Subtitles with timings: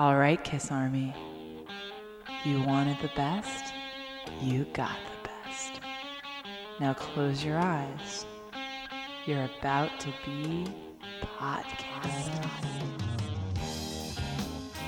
[0.00, 1.14] All right, Kiss Army.
[2.46, 3.74] You wanted the best,
[4.40, 5.78] you got the best.
[6.80, 8.24] Now close your eyes.
[9.26, 10.66] You're about to be
[11.20, 12.30] podcast.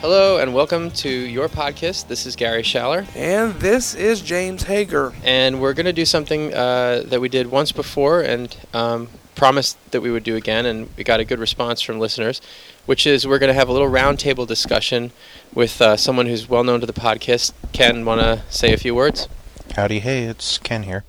[0.01, 2.09] Hello and welcome to your podcast.
[2.09, 5.13] This is Gary Schaller, And this is James Hager.
[5.25, 9.77] and we're going to do something uh, that we did once before and um, promised
[9.91, 12.41] that we would do again, and we got a good response from listeners,
[12.87, 15.13] which is we're going to have a little roundtable discussion
[15.55, 17.53] with uh, someone who's well known to the podcast.
[17.73, 19.29] Ken, want to say a few words?
[19.77, 21.05] Howdy, hey, it's Ken here.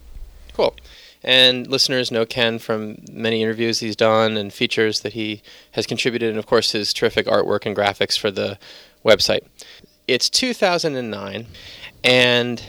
[0.53, 0.75] Cool.
[1.23, 6.29] And listeners know Ken from many interviews he's done and features that he has contributed,
[6.29, 8.57] and of course his terrific artwork and graphics for the
[9.05, 9.41] website.
[10.07, 11.47] It's 2009,
[12.03, 12.63] and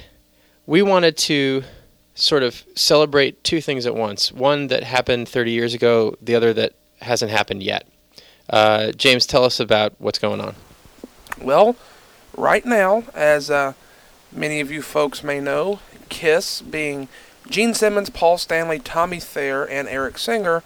[0.67, 1.65] we wanted to
[2.15, 6.53] sort of celebrate two things at once one that happened 30 years ago, the other
[6.53, 7.89] that hasn't happened yet.
[8.49, 10.55] Uh, James, tell us about what's going on.
[11.41, 11.77] Well,
[12.37, 13.73] right now, as uh,
[14.33, 17.09] many of you folks may know, Kiss, being
[17.49, 20.63] Gene Simmons, Paul Stanley, Tommy Thayer, and Eric Singer,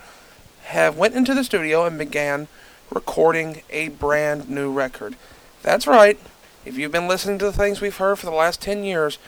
[0.65, 2.49] have went into the studio and began
[2.91, 5.17] recording a brand new record.
[5.63, 6.19] That's right.
[6.65, 9.19] If you've been listening to the things we've heard for the last 10 years,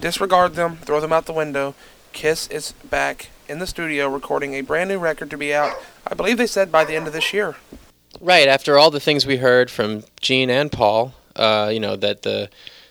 [0.00, 1.74] disregard them, throw them out the window.
[2.12, 5.74] Kiss is back in the studio recording a brand new record to be out,
[6.06, 7.56] I believe they said by the end of this year.
[8.20, 12.22] Right after all the things we heard from Gene and Paul, uh, you know that
[12.22, 12.50] the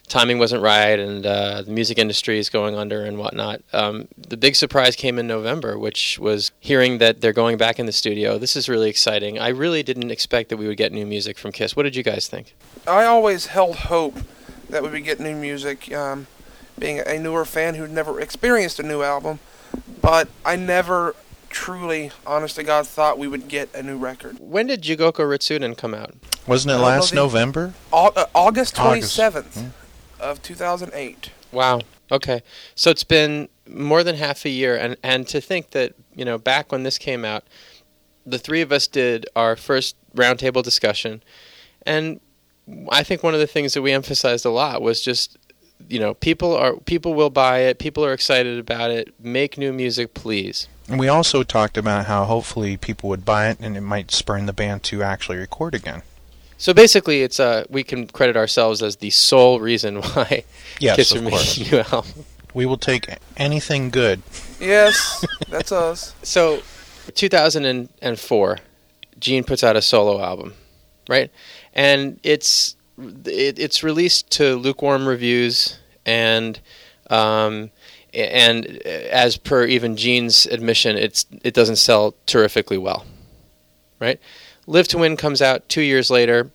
[0.09, 3.61] timing wasn't right and uh, the music industry is going under and whatnot.
[3.71, 7.85] Um, the big surprise came in November, which was hearing that they're going back in
[7.85, 8.37] the studio.
[8.37, 9.39] This is really exciting.
[9.39, 11.75] I really didn't expect that we would get new music from Kiss.
[11.75, 12.55] What did you guys think?
[12.87, 14.17] I always held hope
[14.69, 16.27] that we would get new music, um,
[16.77, 19.39] being a newer fan who'd never experienced a new album,
[20.01, 21.15] but I never
[21.49, 24.37] truly, honest to God, thought we would get a new record.
[24.39, 26.15] When did Jigoku Retsuden come out?
[26.47, 27.73] Wasn't it I know last the- November?
[27.91, 30.25] Au- uh, August August, 27th yeah.
[30.25, 31.31] of 2008.
[31.51, 31.81] Wow.
[32.11, 32.41] Okay.
[32.75, 36.37] So it's been more than half a year, and and to think that you know
[36.37, 37.43] back when this came out,
[38.25, 41.21] the three of us did our first roundtable discussion,
[41.85, 42.19] and
[42.91, 45.37] I think one of the things that we emphasized a lot was just
[45.87, 49.13] you know people are people will buy it, people are excited about it.
[49.19, 50.67] Make new music, please.
[50.89, 54.47] And we also talked about how hopefully people would buy it and it might spurn
[54.47, 56.01] the band to actually record again.
[56.57, 60.43] So basically, it's uh we can credit ourselves as the sole reason why
[60.79, 61.57] Yes, Kiss of are course.
[61.59, 62.25] making a new album.
[62.53, 63.07] We will take
[63.37, 64.21] anything good.
[64.59, 66.15] Yes, that's us.
[66.23, 66.61] So,
[67.13, 68.57] 2004,
[69.19, 70.55] Gene puts out a solo album,
[71.07, 71.29] right?
[71.73, 76.59] And it's it, it's released to lukewarm reviews, and
[77.11, 77.69] um,
[78.13, 83.05] and as per even Gene's admission, it's it doesn't sell terrifically well,
[83.99, 84.19] right?
[84.67, 86.51] Live to Win comes out two years later,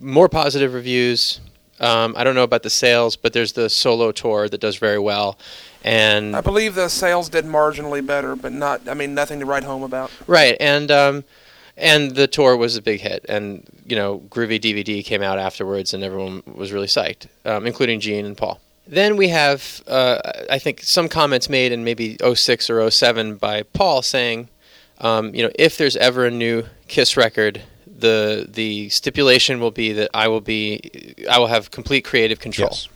[0.00, 1.40] more positive reviews.
[1.80, 4.98] Um, I don't know about the sales, but there's the solo tour that does very
[4.98, 5.38] well,
[5.82, 9.64] and I believe the sales did marginally better, but not, I mean, nothing to write
[9.64, 10.10] home about.
[10.26, 11.24] Right, and um,
[11.76, 15.92] and the tour was a big hit, and you know, Groovy DVD came out afterwards,
[15.92, 18.60] and everyone was really psyched, um, including Gene and Paul.
[18.86, 20.18] Then we have, uh,
[20.50, 24.48] I think, some comments made in maybe 06 or 07 by Paul saying,
[24.98, 29.92] um, you know, if there's ever a new Kiss record, the the stipulation will be
[29.92, 32.68] that I will be, I will have complete creative control.
[32.72, 32.88] Yes.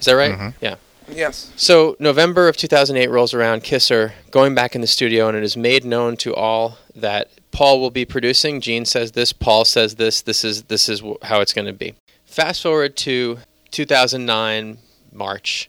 [0.00, 0.32] Is that right?
[0.32, 0.54] Mhm.
[0.60, 0.76] Yeah.
[1.10, 1.52] Yes.
[1.56, 3.62] So November of 2008 rolls around.
[3.62, 7.28] Kiss are going back in the studio, and it is made known to all that
[7.50, 8.60] Paul will be producing.
[8.62, 9.32] Gene says this.
[9.32, 10.22] Paul says this.
[10.22, 11.94] This is this is how it's going to be.
[12.24, 13.38] Fast forward to
[13.70, 14.78] 2009
[15.14, 15.68] March.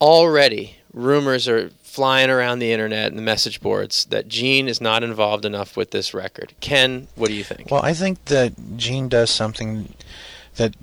[0.00, 5.02] Already, rumors are flying around the internet and the message boards that Gene is not
[5.02, 6.52] involved enough with this record.
[6.60, 7.70] Ken, what do you think?
[7.70, 9.94] Well, I think that Gene does something
[10.56, 10.74] that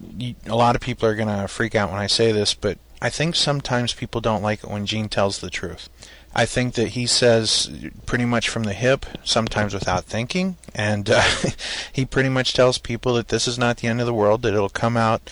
[0.48, 3.10] a lot of people are going to freak out when I say this, but I
[3.10, 5.90] think sometimes people don't like it when Gene tells the truth.
[6.36, 7.70] I think that he says
[8.06, 11.22] pretty much from the hip, sometimes without thinking, and uh,
[11.94, 14.42] he pretty much tells people that this is not the end of the world.
[14.42, 15.30] That it'll come out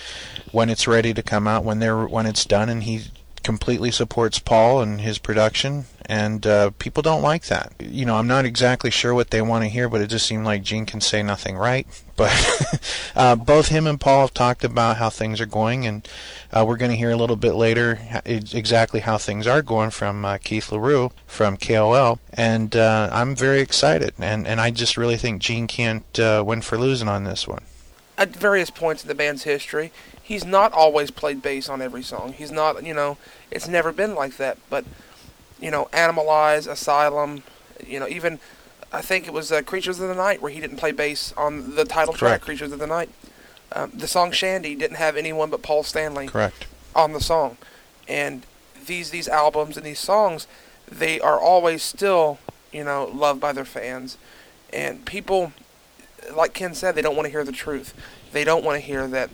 [0.52, 3.06] when it's ready to come out, when they're when it's done, and he
[3.44, 5.86] completely supports Paul and his production.
[6.06, 7.74] And uh, people don't like that.
[7.80, 10.44] You know, I'm not exactly sure what they want to hear, but it just seemed
[10.44, 11.88] like Gene can say nothing right.
[12.22, 12.84] But
[13.16, 16.08] uh, both him and Paul have talked about how things are going, and
[16.52, 20.24] uh, we're going to hear a little bit later exactly how things are going from
[20.24, 22.20] uh, Keith Leroux from KOL.
[22.32, 26.62] And uh, I'm very excited, and, and I just really think Gene can't uh, win
[26.62, 27.64] for losing on this one.
[28.20, 29.92] At various points in the band's history,
[30.32, 32.32] he's not always played bass on every song.
[32.32, 33.18] He's not, you know,
[33.52, 34.58] it's never been like that.
[34.70, 34.86] But,
[35.60, 37.44] you know, Animalize, Asylum,
[37.86, 38.40] you know, even
[38.94, 41.76] I think it was uh, Creatures of the Night where he didn't play bass on
[41.76, 43.10] the title track, Creatures of the Night.
[43.74, 46.66] Um, the song Shandi didn't have anyone but Paul Stanley Correct.
[46.96, 47.58] on the song,
[48.08, 48.46] and
[48.86, 50.48] these these albums and these songs,
[50.90, 52.38] they are always still
[52.74, 54.18] you know loved by their fans,
[54.74, 55.54] and people,
[56.36, 57.94] like Ken said, they don't want to hear the truth.
[58.34, 59.30] They don't want to hear that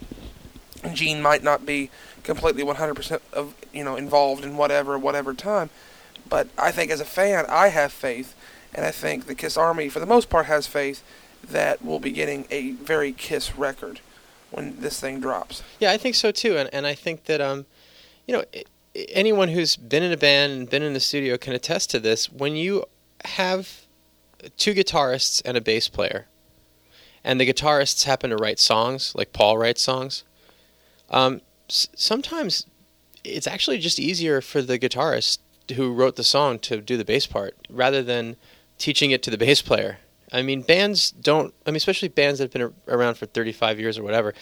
[0.94, 1.90] Gene might not be
[2.24, 5.70] completely 100% of you know involved in whatever whatever time,
[6.30, 8.36] but I think as a fan, I have faith,
[8.74, 11.04] and I think the Kiss Army for the most part has faith
[11.44, 14.02] that we'll be getting a very Kiss record
[14.52, 15.64] when this thing drops.
[15.80, 17.66] Yeah, I think so too, and and I think that um,
[18.26, 18.44] you know,
[19.10, 22.32] anyone who's been in a band and been in the studio can attest to this.
[22.32, 22.86] When you
[23.26, 23.86] have
[24.58, 26.28] two guitarists and a bass player,
[27.24, 30.24] and the guitarists happen to write songs like Paul writes songs,
[31.10, 32.66] um, s- sometimes
[33.24, 35.40] it's actually just easier for the guitarist
[35.76, 38.36] who wrote the song to do the bass part rather than
[38.78, 39.98] teaching it to the bass player.
[40.32, 41.54] I mean, bands don't.
[41.66, 44.34] I mean, especially bands that have been around for 35 years or whatever.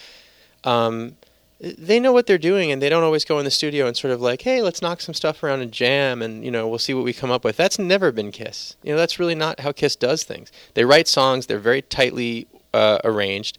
[0.64, 1.16] Um,
[1.60, 4.12] they know what they're doing, and they don't always go in the studio and sort
[4.12, 6.92] of like, "Hey, let's knock some stuff around and jam, and you know, we'll see
[6.92, 8.76] what we come up with." That's never been Kiss.
[8.82, 10.50] You know, that's really not how Kiss does things.
[10.74, 11.46] They write songs.
[11.46, 13.58] They're very tightly uh, arranged,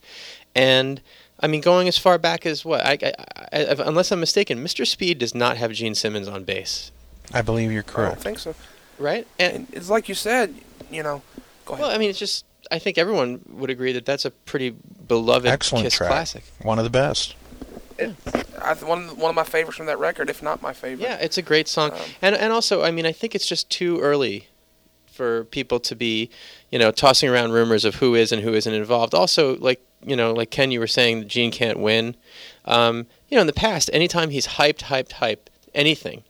[0.53, 1.01] and
[1.39, 2.81] I mean, going as far back as what?
[2.85, 2.97] I,
[3.53, 4.85] I, I, unless I'm mistaken, Mr.
[4.87, 6.91] Speed does not have Gene Simmons on bass,
[7.33, 8.11] I believe you're correct.
[8.11, 8.55] I don't think so.
[8.97, 9.27] right?
[9.39, 10.55] And And it's like you said,
[10.91, 11.21] you know.
[11.65, 11.83] Go ahead.
[11.85, 12.45] well, I mean, it's just.
[12.71, 14.71] I think everyone would agree that that's a pretty
[15.07, 16.09] beloved Excellent Kiss track.
[16.09, 16.43] classic.
[16.63, 17.35] One of the best.
[18.61, 21.01] I, one one of my favorites from that record, if not my favorite.
[21.03, 23.69] Yeah, it's a great song, Um, and and also, I mean, I think it's just
[23.69, 24.47] too early
[25.11, 26.29] for people to be,
[26.71, 29.13] you know, tossing around rumors of who is and who isn't involved.
[29.15, 32.15] Also, like you know, like Ken, you were saying, that Gene can't win.
[32.65, 36.23] Um, you know, in the past, anytime he's hyped, hyped, hyped anything,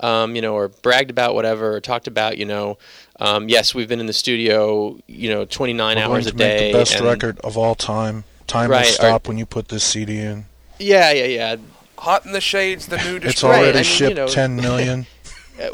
[0.00, 2.78] um, you know, or bragged about whatever, or talked about, you know,
[3.20, 6.36] um, yes, we've been in the studio, you know, 29 We're hours going a to
[6.36, 6.58] day.
[6.58, 8.24] make the best and- record of all time.
[8.48, 10.46] Time Right, will or- stop when you put this CD in.
[10.78, 11.56] Yeah, yeah, yeah.
[11.98, 13.54] Hot in the Shades, the new It's destroyer.
[13.54, 15.06] already I mean, you shipped know- 10 million.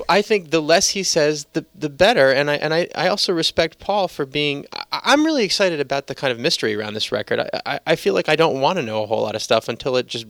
[0.09, 2.33] I think the less he says, the the better.
[2.33, 4.67] And I and I, I also respect Paul for being.
[4.73, 7.41] I, I'm really excited about the kind of mystery around this record.
[7.41, 9.69] I, I, I feel like I don't want to know a whole lot of stuff
[9.69, 10.27] until it just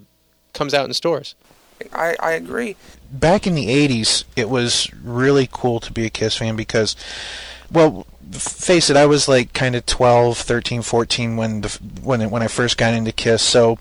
[0.52, 1.34] comes out in stores.
[1.92, 2.76] I, I agree.
[3.10, 6.96] back in the 80s, it was really cool to be a Kiss fan because,
[7.70, 12.30] well, face it, I was like kind of 12, 13, 14 when the when it,
[12.30, 13.42] when I first got into Kiss.
[13.42, 13.78] So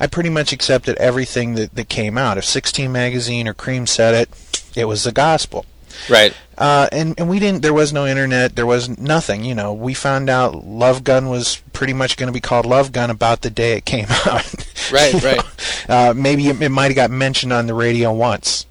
[0.00, 2.36] I pretty much accepted everything that, that came out.
[2.36, 5.64] If 16 magazine or Cream said it, it was the gospel.
[6.08, 6.34] Right.
[6.58, 7.62] Uh, and and we didn't.
[7.62, 8.54] There was no internet.
[8.54, 9.44] There was nothing.
[9.44, 12.92] You know, we found out Love Gun was pretty much going to be called Love
[12.92, 14.54] Gun about the day it came out.
[14.92, 15.42] Right, right.
[15.88, 18.66] Uh, maybe it, it might have got mentioned on the radio once,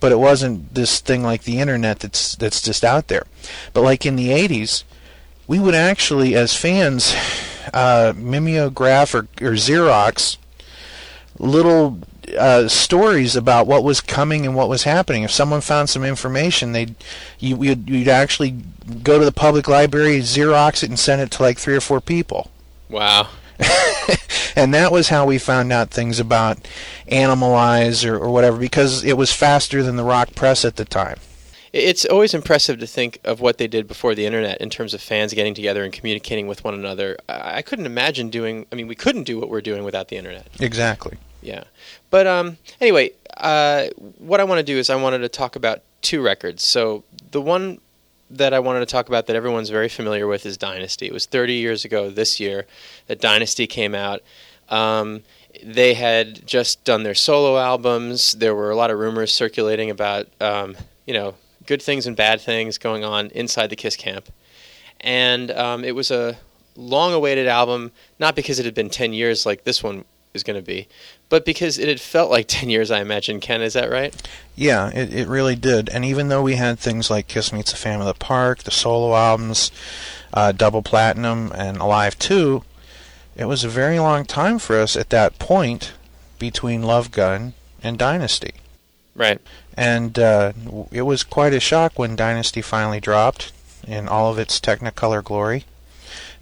[0.00, 3.24] but it wasn't this thing like the internet that's that's just out there.
[3.72, 4.84] But like in the '80s,
[5.46, 7.14] we would actually, as fans,
[7.74, 10.38] uh, mimeograph or, or Xerox
[11.38, 12.00] little
[12.38, 15.22] uh, stories about what was coming and what was happening.
[15.22, 16.94] If someone found some information, they'd
[17.38, 18.62] you, you'd, you'd actually
[19.02, 22.00] go to the public library, Xerox it, and send it to like three or four
[22.00, 22.50] people.
[22.88, 23.28] Wow.
[24.56, 26.58] and that was how we found out things about
[27.10, 31.18] Animalize or, or whatever because it was faster than the rock press at the time.
[31.72, 35.00] It's always impressive to think of what they did before the internet in terms of
[35.02, 37.18] fans getting together and communicating with one another.
[37.28, 38.66] I couldn't imagine doing.
[38.72, 40.46] I mean, we couldn't do what we're doing without the internet.
[40.58, 41.18] Exactly.
[41.42, 41.64] Yeah.
[42.10, 43.86] But um, anyway, uh,
[44.18, 46.64] what I want to do is I wanted to talk about two records.
[46.64, 47.80] So the one
[48.30, 51.06] that I wanted to talk about that everyone's very familiar with is Dynasty.
[51.06, 52.66] It was 30 years ago this year
[53.06, 54.22] that Dynasty came out.
[54.68, 55.22] Um,
[55.62, 58.32] they had just done their solo albums.
[58.32, 60.76] There were a lot of rumors circulating about, um,
[61.06, 61.34] you know,
[61.66, 64.28] good things and bad things going on inside the Kiss camp.
[65.00, 66.36] And um, it was a
[66.76, 70.58] long awaited album, not because it had been 10 years like this one is going
[70.58, 70.88] to be,
[71.28, 73.40] but because it had felt like 10 years, I imagine.
[73.40, 74.14] Ken, is that right?
[74.54, 75.88] Yeah, it, it really did.
[75.88, 78.70] And even though we had things like Kiss Meets the Phantom of the Park, the
[78.70, 79.70] solo albums,
[80.32, 82.62] uh, Double Platinum, and Alive 2,
[83.36, 85.92] it was a very long time for us at that point
[86.38, 88.54] between Love Gun and Dynasty.
[89.14, 89.40] Right.
[89.76, 90.52] And uh,
[90.90, 93.52] it was quite a shock when Dynasty finally dropped
[93.86, 95.64] in all of its Technicolor glory.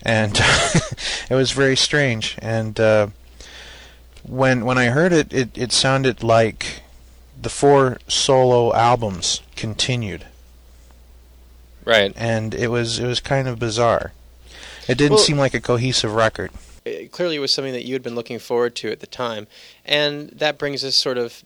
[0.03, 0.33] And
[1.31, 2.37] it was very strange.
[2.41, 3.09] And uh,
[4.25, 6.83] when when I heard it, it, it sounded like
[7.41, 10.25] the four solo albums continued,
[11.85, 12.13] Right.
[12.17, 14.13] and it was it was kind of bizarre.
[14.89, 16.51] It didn't Well- seem like a cohesive record.
[16.85, 19.47] It clearly it was something that you had been looking forward to at the time.
[19.87, 21.43] And that brings us sort of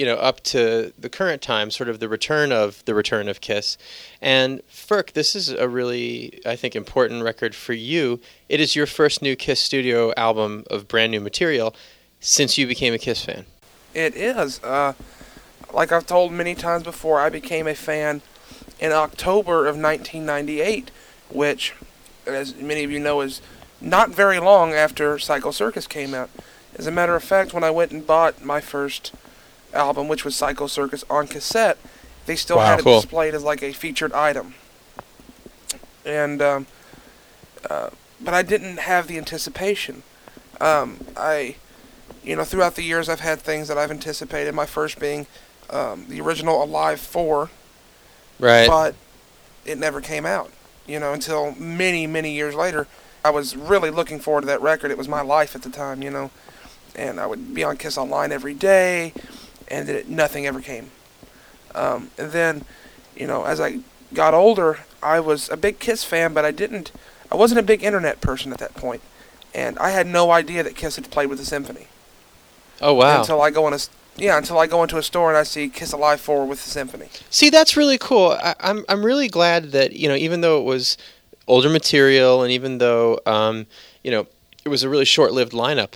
[0.00, 3.42] you know, up to the current time, sort of the return of the return of
[3.42, 3.76] Kiss.
[4.22, 8.18] And Ferk, this is a really, I think, important record for you.
[8.48, 11.76] It is your first new Kiss studio album of brand new material
[12.18, 13.44] since you became a Kiss fan.
[13.92, 14.64] It is.
[14.64, 14.94] Uh,
[15.70, 18.22] like I've told many times before, I became a fan
[18.78, 20.90] in October of 1998,
[21.28, 21.74] which,
[22.26, 23.42] as many of you know, is
[23.82, 26.30] not very long after Psycho Circus came out.
[26.78, 29.12] As a matter of fact, when I went and bought my first
[29.74, 31.78] album, which was Psycho Circus on cassette,
[32.26, 32.66] they still Wow.
[32.66, 33.00] had it Cool.
[33.00, 34.54] displayed as like a featured item.
[36.04, 36.66] And, um,
[37.68, 40.02] uh, but I didn't have the anticipation.
[40.60, 41.56] Um, I,
[42.22, 44.54] you know, throughout the years, I've had things that I've anticipated.
[44.54, 45.26] My first being
[45.70, 47.48] um, the original Alive 4,
[48.38, 48.66] Right.
[48.66, 48.94] but
[49.64, 50.50] it never came out.
[50.86, 52.86] You know, until many, many years later,
[53.24, 54.90] I was really looking forward to that record.
[54.90, 56.30] It was my life at the time, you know,
[56.96, 59.12] and I would be on Kiss Online every day,
[59.70, 60.90] and it, nothing ever came.
[61.74, 62.64] Um, and then,
[63.16, 63.80] you know, as I
[64.12, 66.92] got older, I was a big Kiss fan, but I didn't.
[67.30, 69.02] I wasn't a big internet person at that point,
[69.54, 71.86] and I had no idea that Kiss had played with the symphony
[72.80, 73.20] oh wow.
[73.20, 73.78] until I go in a
[74.16, 76.70] yeah until I go into a store and I see Kiss Alive 4 with the
[76.70, 77.08] symphony.
[77.30, 78.36] See, that's really cool.
[78.42, 80.96] I, I'm I'm really glad that you know, even though it was
[81.46, 83.66] older material, and even though um,
[84.02, 84.26] you know
[84.64, 85.92] it was a really short-lived lineup,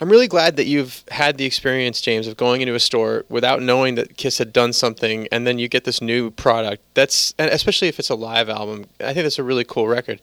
[0.00, 3.60] I'm really glad that you've had the experience, James, of going into a store without
[3.60, 6.82] knowing that Kiss had done something, and then you get this new product.
[6.94, 8.86] That's and especially if it's a live album.
[9.00, 10.20] I think that's a really cool record.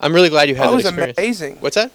[0.00, 1.18] I'm really glad you had Oh, it that was experience.
[1.18, 1.56] amazing.
[1.60, 1.90] What's that?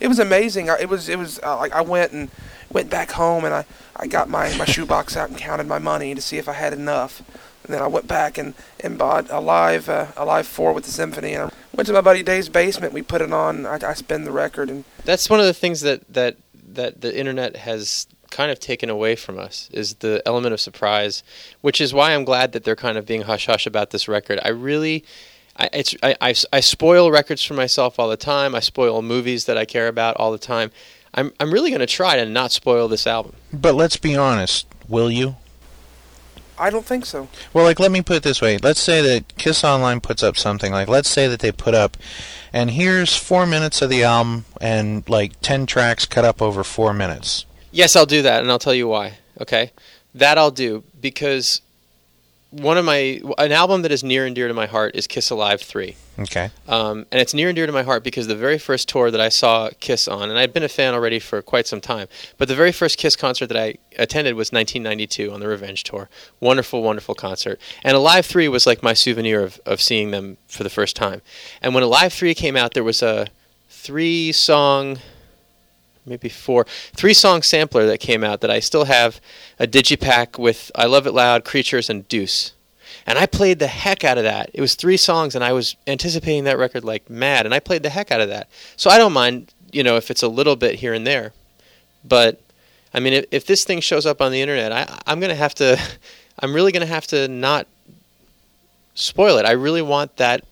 [0.00, 0.70] It was amazing.
[0.70, 2.30] I- It was it was uh, like I went and
[2.70, 6.14] went back home and I, I got my, my shoebox out and counted my money
[6.14, 7.20] to see if I had enough.
[7.64, 10.84] And then I went back and, and bought a live uh, a live four with
[10.84, 11.34] the symphony.
[11.34, 12.92] And I went to my buddy Dave's basement.
[12.94, 13.66] We put it on.
[13.66, 16.36] I, I spin the record and That's one of the things that that
[16.74, 21.22] that the internet has kind of taken away from us is the element of surprise,
[21.60, 24.40] which is why I'm glad that they're kind of being hush hush about this record.
[24.42, 25.04] I really.
[25.54, 28.54] I, it's I, I, I spoil records for myself all the time.
[28.54, 30.70] I spoil movies that I care about all the time.
[31.14, 33.34] I'm I'm really going to try to not spoil this album.
[33.52, 35.36] But let's be honest, will you?
[36.58, 37.28] I don't think so.
[37.52, 38.58] Well, like, let me put it this way.
[38.58, 40.72] Let's say that Kiss Online puts up something.
[40.72, 41.96] Like, let's say that they put up,
[42.52, 46.92] and here's four minutes of the album, and like ten tracks cut up over four
[46.92, 47.46] minutes.
[47.70, 49.14] Yes, I'll do that, and I'll tell you why.
[49.40, 49.72] Okay,
[50.14, 51.62] that I'll do because
[52.52, 55.30] one of my an album that is near and dear to my heart is Kiss
[55.30, 55.96] Alive three.
[56.18, 56.50] Okay.
[56.68, 59.20] Um, and it's near and dear to my heart because the very first tour that
[59.20, 62.48] I saw Kiss on, and I'd been a fan already for quite some time, but
[62.48, 66.10] the very first Kiss concert that I attended was 1992 on the Revenge Tour.
[66.40, 67.58] Wonderful, wonderful concert.
[67.82, 71.22] And Alive 3 was like my souvenir of, of seeing them for the first time.
[71.62, 73.28] And when Alive 3 came out, there was a
[73.70, 74.98] three song,
[76.06, 79.20] maybe four, three song sampler that came out that I still have
[79.58, 82.52] a digipack with I Love It Loud, Creatures, and Deuce.
[83.06, 84.50] And I played the heck out of that.
[84.54, 87.82] It was three songs, and I was anticipating that record like mad, and I played
[87.82, 88.48] the heck out of that.
[88.76, 91.32] So I don't mind, you know, if it's a little bit here and there.
[92.04, 92.40] But
[92.94, 95.54] I mean, if, if this thing shows up on the internet, I, I'm gonna have
[95.56, 95.80] to,
[96.38, 97.66] I'm really gonna have to not
[98.94, 99.46] spoil it.
[99.46, 100.44] I really want that.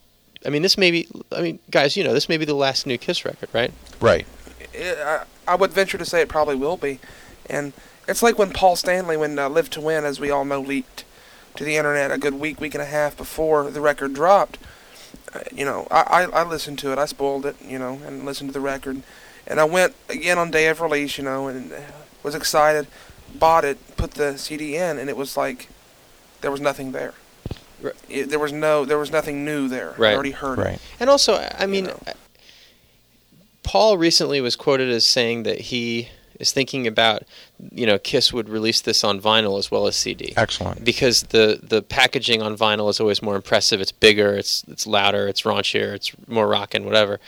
[0.45, 1.07] I mean, this may be.
[1.33, 3.73] I mean, guys, you know, this may be the last new Kiss record, right?
[4.00, 4.26] Right.
[4.73, 7.00] it, I, I would venture to say it probably will be.
[7.49, 7.73] And
[8.06, 11.04] it's like when Paul Stanley, when uh, Live to Win, as we all know, leaked
[11.56, 14.59] to the internet a good week, week and a half before the record dropped.
[15.35, 16.99] Uh, you know, I, I, I listened to it.
[16.99, 19.02] I spoiled it, you know, and listened to the record.
[19.47, 21.80] And I went again on day of release, you know, and uh,
[22.23, 22.87] was excited,
[23.35, 25.68] bought it, put the CD in, and it was like
[26.40, 27.14] there was nothing there.
[27.80, 27.94] Right.
[28.09, 29.94] It, there was no, there was nothing new there.
[29.97, 30.11] Right.
[30.11, 30.80] I already heard it.
[30.99, 32.00] And also, I mean, know.
[33.62, 37.22] Paul recently was quoted as saying that he is thinking about,
[37.70, 40.32] you know, Kiss would release this on vinyl as well as CD.
[40.36, 40.84] Excellent.
[40.84, 43.80] because the the packaging on vinyl is always more impressive.
[43.80, 47.20] It's bigger, it's it's louder, it's raunchier, it's more rockin', whatever.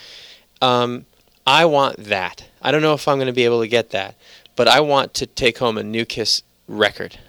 [0.61, 1.05] Um,
[1.45, 2.45] I want that.
[2.61, 4.15] I don't know if I'm going to be able to get that,
[4.55, 7.19] but I want to take home a new Kiss record.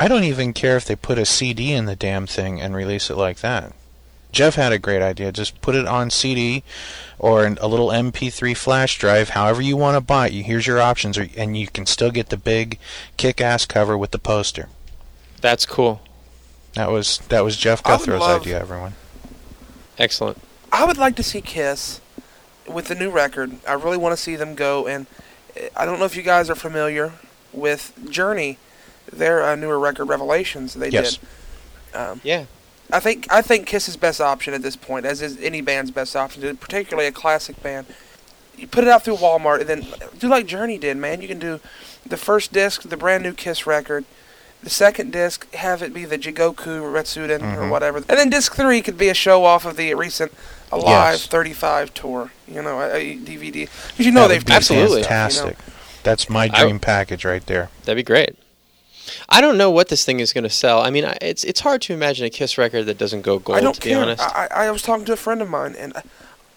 [0.00, 3.10] I don't even care if they put a CD in the damn thing and release
[3.10, 3.72] it like that.
[4.32, 5.30] Jeff had a great idea.
[5.30, 6.64] Just put it on CD
[7.18, 10.32] or an, a little MP3 flash drive, however you want to buy it.
[10.32, 12.78] You, here's your options, or, and you can still get the big
[13.18, 14.68] kick-ass cover with the poster.
[15.40, 16.00] That's cool.
[16.74, 18.60] That was that was Jeff I would Guthrow's love- idea.
[18.60, 18.94] Everyone.
[19.98, 20.38] Excellent.
[20.72, 22.00] I would like to see Kiss
[22.66, 23.52] with the new record.
[23.68, 24.86] I really want to see them go.
[24.86, 25.06] And
[25.56, 27.12] uh, I don't know if you guys are familiar
[27.52, 28.56] with Journey,
[29.12, 30.72] their uh, newer record, Revelations.
[30.74, 31.18] They Yes.
[31.18, 31.96] did.
[31.98, 32.46] Um, Yeah.
[32.92, 36.14] I think I think Kiss's best option at this point, as is any band's best
[36.14, 37.86] option, particularly a classic band.
[38.56, 39.86] you put it out through Walmart, and then
[40.18, 41.20] do like Journey did, man.
[41.22, 41.58] You can do
[42.06, 44.04] the first disc, the brand new Kiss record.
[44.62, 47.70] The second disc, have it be the Jigoku Retsuden or Mhm.
[47.70, 50.32] whatever, and then disc three could be a show off of the recent
[50.70, 51.26] Alive Yes.
[51.26, 52.30] 35 tour.
[52.46, 55.02] You know, a, a DVD because you know That they've would be done some Absolutely.
[55.02, 55.46] stuff, you know.
[55.46, 55.56] fantastic.
[56.04, 57.70] That's my I- dream package right there.
[57.84, 58.36] That'd be great.
[59.28, 60.80] I don't know what this thing is going to sell.
[60.80, 63.58] I mean, I- it's it's hard to imagine a Kiss record that doesn't go gold.
[63.58, 64.02] I don't to be care.
[64.02, 66.02] honest, I, I I was talking to a friend of mine, and uh,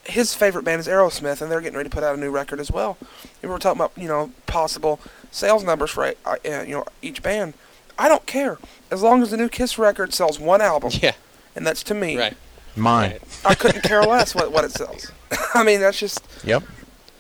[0.05, 2.59] his favorite band is Aerosmith, and they're getting ready to put out a new record
[2.59, 2.97] as well.
[3.01, 4.99] And we were talking about you know possible
[5.31, 6.13] sales numbers for uh,
[6.45, 7.53] uh, you know each band.
[7.97, 8.57] I don't care
[8.91, 11.13] as long as the new Kiss record sells one album, yeah,
[11.55, 12.17] and that's to me.
[12.17, 12.35] right.
[12.77, 13.11] Mine.
[13.11, 13.21] Right.
[13.45, 15.09] I couldn't care less what what it sells.
[15.53, 16.63] I mean, that's just Yep.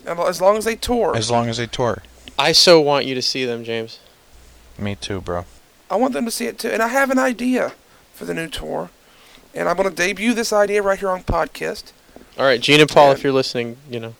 [0.05, 1.15] as long as they tour.
[1.15, 2.03] As long as they tour.
[2.37, 3.99] I so want you to see them, James.
[4.77, 5.45] Me too, bro.
[5.89, 7.73] I want them to see it too, and I have an idea
[8.13, 8.89] for the new tour,
[9.53, 11.91] and I'm going to debut this idea right here on podcast.
[12.37, 13.13] All right, Gene and Paul, Yeah.
[13.13, 14.15] if you're listening, you know,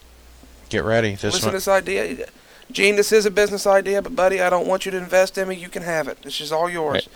[0.69, 1.11] Get ready.
[1.11, 1.51] This Listen one.
[1.51, 2.25] to this idea.
[2.71, 5.47] Gene, this is a business idea, but buddy, I don't want you to invest in
[5.47, 5.55] me.
[5.55, 6.23] You can have it.
[6.23, 7.07] This is all yours.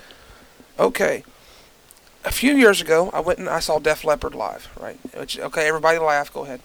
[0.78, 0.86] Right.
[0.86, 1.24] Okay.
[2.24, 4.98] A few years ago, I went and I saw Def Leppard live, right?
[5.16, 6.32] Which, okay, everybody laugh.
[6.32, 6.60] Go ahead.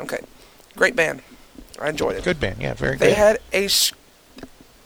[0.00, 0.20] Okay.
[0.76, 1.20] Great band.
[1.78, 2.24] I enjoyed it.
[2.24, 2.56] Good band.
[2.60, 3.16] Yeah, very They good.
[3.18, 3.92] had a s-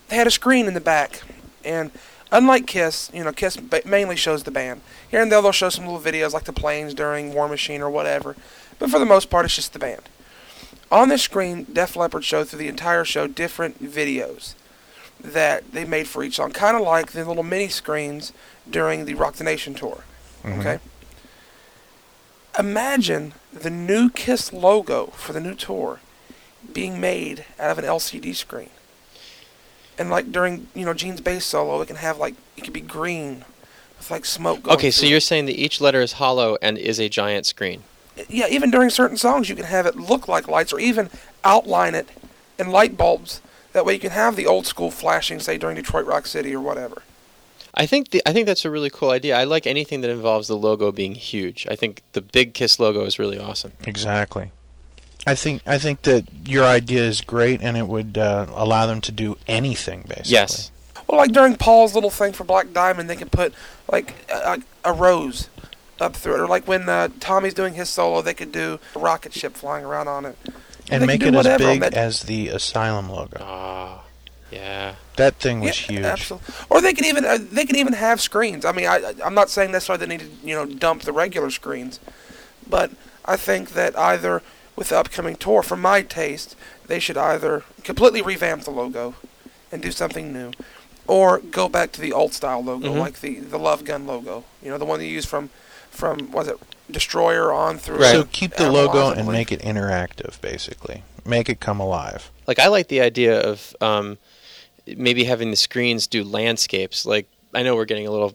[0.08, 1.22] they had a screen in the back,
[1.64, 1.90] and
[2.32, 4.80] unlike Kiss, you know, Kiss mainly shows the band.
[5.08, 7.90] Here and there, they'll show some little videos like the planes during War Machine or
[7.90, 8.36] whatever,
[8.78, 10.02] but for the most part, it's just the band.
[10.90, 14.54] On this screen, Def Leppard showed through the entire show different videos
[15.20, 18.32] that they made for each song, kind of like the little mini screens
[18.68, 20.04] during the Rock the Nation tour.
[20.44, 20.60] Mhm.
[20.60, 20.78] Okay.
[22.58, 26.00] Imagine the new Kiss logo for the new tour
[26.72, 28.70] being made out of an LCD screen.
[29.98, 32.80] And like during, you know, Gene's bass solo, it can have like it could be
[32.80, 33.44] green
[33.98, 34.90] with like smoke going okay.
[34.90, 35.22] So you're it.
[35.22, 37.84] saying that each letter is hollow and is a giant screen.
[38.28, 41.10] Yeah, even during certain songs you can have it look like lights or even
[41.44, 42.08] outline it
[42.58, 43.40] in light bulbs.
[43.72, 46.60] That way you can have the old school flashing, say during Detroit Rock City or
[46.60, 47.02] whatever.
[47.76, 49.36] I think the, I think that's a really cool idea.
[49.36, 51.66] I like anything that involves the logo being huge.
[51.68, 53.72] I think the big Kiss logo is really awesome.
[53.84, 54.52] Exactly.
[55.26, 59.00] I think I think that your idea is great, and it would uh, allow them
[59.02, 60.32] to do anything basically.
[60.32, 60.70] Yes.
[61.08, 63.54] Well, like during Paul's little thing for Black Diamond, they can put
[63.90, 65.48] like a, a rose
[66.00, 68.98] up through it, or like when uh, Tommy's doing his solo, they could do a
[68.98, 70.36] rocket ship flying around on it.
[70.90, 73.38] and They make it as big that- as the Asylum logo.
[73.40, 74.04] Ah,
[74.50, 74.96] yeah.
[75.16, 76.04] That thing was yeah, huge.
[76.04, 76.54] absolutely.
[76.70, 78.64] Or they can even uh, they can even have screens.
[78.64, 81.12] I mean, I I- I'm not saying necessarily they need to you know dump the
[81.12, 82.00] regular screens,
[82.68, 82.90] but
[83.24, 84.42] I think that either
[84.76, 86.56] with the upcoming tour, for my taste,
[86.86, 89.14] they should either completely revamp the logo
[89.72, 90.52] and do something new,
[91.06, 92.98] or go back to the old style logo, Mhm.
[92.98, 94.44] like the the Love Gun logo.
[94.62, 95.50] You know, the one they used from
[95.90, 96.56] from was it
[96.90, 97.96] Destroyer on through.
[97.98, 98.12] Right.
[98.12, 101.02] So keep the Animalize, logo and make it interactive, basically.
[101.24, 102.30] Make it come alive.
[102.46, 104.18] Like I like the idea of um,
[104.86, 107.06] maybe having the screens do landscapes.
[107.06, 108.34] Like I know we're getting a little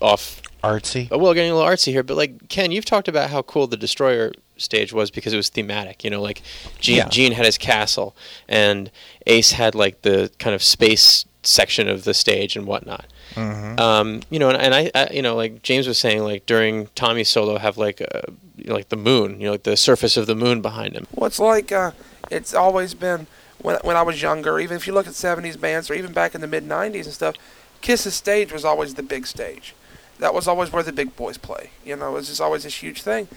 [0.00, 0.40] off.
[0.62, 1.10] Artsy.
[1.10, 3.76] Well, getting a little artsy here, but like Ken, you've talked about how cool the
[3.76, 6.02] Destroyer stage was because it was thematic.
[6.04, 6.42] You know, like
[6.80, 7.08] Gene, Yeah.
[7.08, 8.16] Gene had his castle,
[8.48, 8.90] and
[9.26, 13.06] Ace had like the kind of space section of the stage and whatnot.
[13.34, 16.44] hmm Um, you know, and, and I, I, you know, like James was saying, like
[16.46, 18.22] during Tommy's solo, have like, uh,
[18.56, 21.06] you know, like the moon, you know, like the surface of the moon behind him.
[21.14, 21.92] Well, it's like uh,
[22.30, 23.28] it's always been
[23.62, 24.58] when when I was younger.
[24.58, 27.14] Even if you look at '70s bands, or even back in the mid '90s and
[27.14, 27.36] stuff,
[27.80, 29.74] Kiss's stage was always the big stage.
[30.18, 31.70] That was always where the big boys play.
[31.84, 33.28] You know, it was just always this huge thing.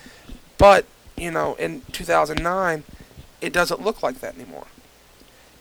[0.58, 0.86] But
[1.18, 2.84] you know, in 2009,
[3.42, 4.68] it doesn't look like that anymore.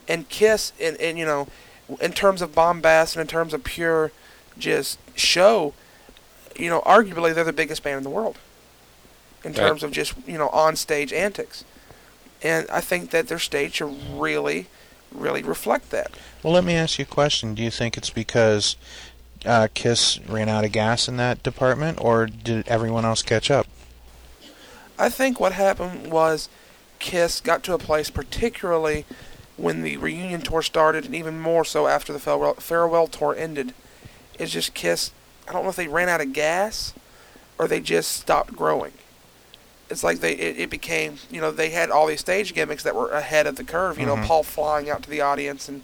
[0.07, 1.47] And Kiss, in, in you know,
[1.99, 4.11] in terms of bombast and in terms of pure
[4.57, 5.73] just show,
[6.57, 8.37] you know, arguably they're the biggest band in the world.
[9.43, 9.67] In Right.
[9.67, 11.63] terms of just you know on stage antics.
[12.43, 14.67] And I think that their stage should really,
[15.11, 16.11] really reflect that.
[16.41, 17.53] Well, let me ask you a question.
[17.53, 18.75] Do you think it's because
[19.45, 23.67] uh, Kiss ran out of gas in that department, or did everyone else catch up?
[24.99, 26.47] I think what happened was
[26.99, 29.05] Kiss got to a place, particularly
[29.57, 33.73] when the reunion tour started, and even more so after the farewell, farewell tour ended.
[34.37, 35.11] It's just Kiss.
[35.47, 36.93] I don't know if they ran out of gas
[37.57, 38.93] or they just stopped growing.
[39.89, 42.95] It's like they it, it became you know they had all these stage gimmicks that
[42.95, 43.99] were ahead of the curve.
[43.99, 44.25] You know, Mhm.
[44.25, 45.81] Paul flying out to the audience and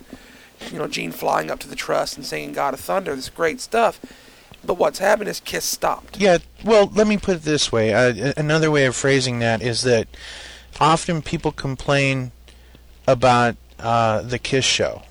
[0.72, 3.60] you know Gene flying up to the truss and singing "God of Thunder." This great
[3.60, 4.00] stuff.
[4.66, 6.20] But what's happened is Kiss stopped.
[6.20, 7.94] Yeah, well, let me put it this way.
[7.94, 10.08] Uh, another way of phrasing that is that
[10.80, 12.32] often people complain
[13.08, 15.04] about uh, the Kiss show,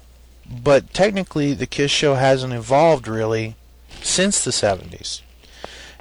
[0.63, 3.57] but technically the Kiss show hasn't evolved really
[4.03, 5.23] since the 70s.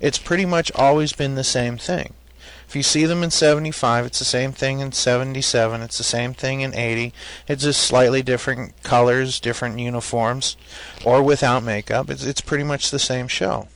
[0.02, 2.14] It's pretty much always been the same thing.
[2.68, 5.82] If you see them in 75, it's the same thing in 77.
[5.82, 7.14] It's the same thing in 80.
[7.48, 10.58] It's just slightly different colors, different uniforms,
[11.06, 12.10] or without makeup.
[12.10, 13.68] It's it's pretty much the same show.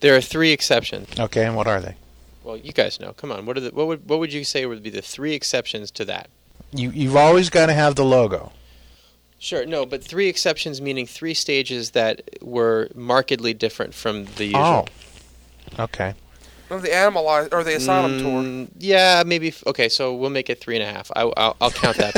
[0.00, 1.08] There are three exceptions.
[1.18, 1.96] Okay, and what are they?
[2.44, 3.12] Well, you guys know.
[3.12, 3.44] Come on.
[3.44, 6.04] What are the what would what would you say would be the three exceptions to
[6.04, 6.28] that?
[6.72, 8.52] You you've always got to have the logo.
[9.38, 9.66] Sure.
[9.66, 14.88] No, but three exceptions meaning three stages that were markedly different from the usual.
[15.78, 15.82] Oh.
[15.84, 16.14] Okay.
[16.68, 18.42] Or the animal or the asylum tour.
[18.42, 19.48] Mm, Yeah, maybe.
[19.48, 21.10] f- Okay, so we'll make it three and a half.
[21.14, 22.14] I, I'll, I'll count that.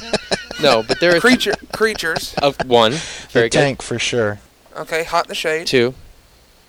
[0.62, 2.34] no, but there are Creature creatures.
[2.40, 2.92] of one.
[3.30, 4.40] Very the tank for sure.
[4.76, 5.94] Okay, hot in the shade Two,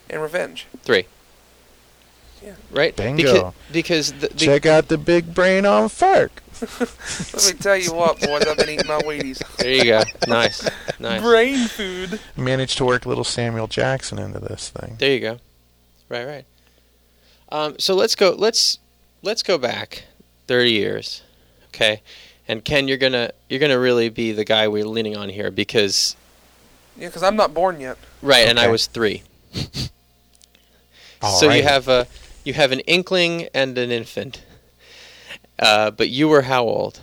[0.10, 0.68] and revenge.
[0.84, 1.06] three.
[2.44, 2.54] Yeah.
[2.72, 2.96] Right.
[2.96, 3.54] Bingo.
[3.72, 6.42] Because, because the, the, Check out the big brain on Fark.
[6.62, 9.42] Let me tell you what, boys, I've been eating my Wheaties.
[9.58, 10.04] there you go.
[10.28, 10.68] Nice,
[11.00, 11.22] nice.
[11.22, 12.20] Brain food.
[12.36, 14.96] Managed to work little Samuel Jackson into this thing.
[15.00, 15.38] There you go.
[16.10, 16.46] Right, right.
[17.52, 18.36] Um, so let's go.
[18.38, 18.80] Let's
[19.22, 20.04] let's go back
[20.48, 21.24] thirty years,
[21.70, 22.02] okay?
[22.48, 26.16] And Ken, you're gonna you're gonna really be the guy we're leaning on here because
[26.98, 27.98] Yeah, because I'm not born yet.
[28.22, 29.24] right, and I was three.
[31.22, 32.08] All so you have a
[32.44, 34.44] you have an inkling and an infant.
[35.58, 37.02] Uh, but you were how old?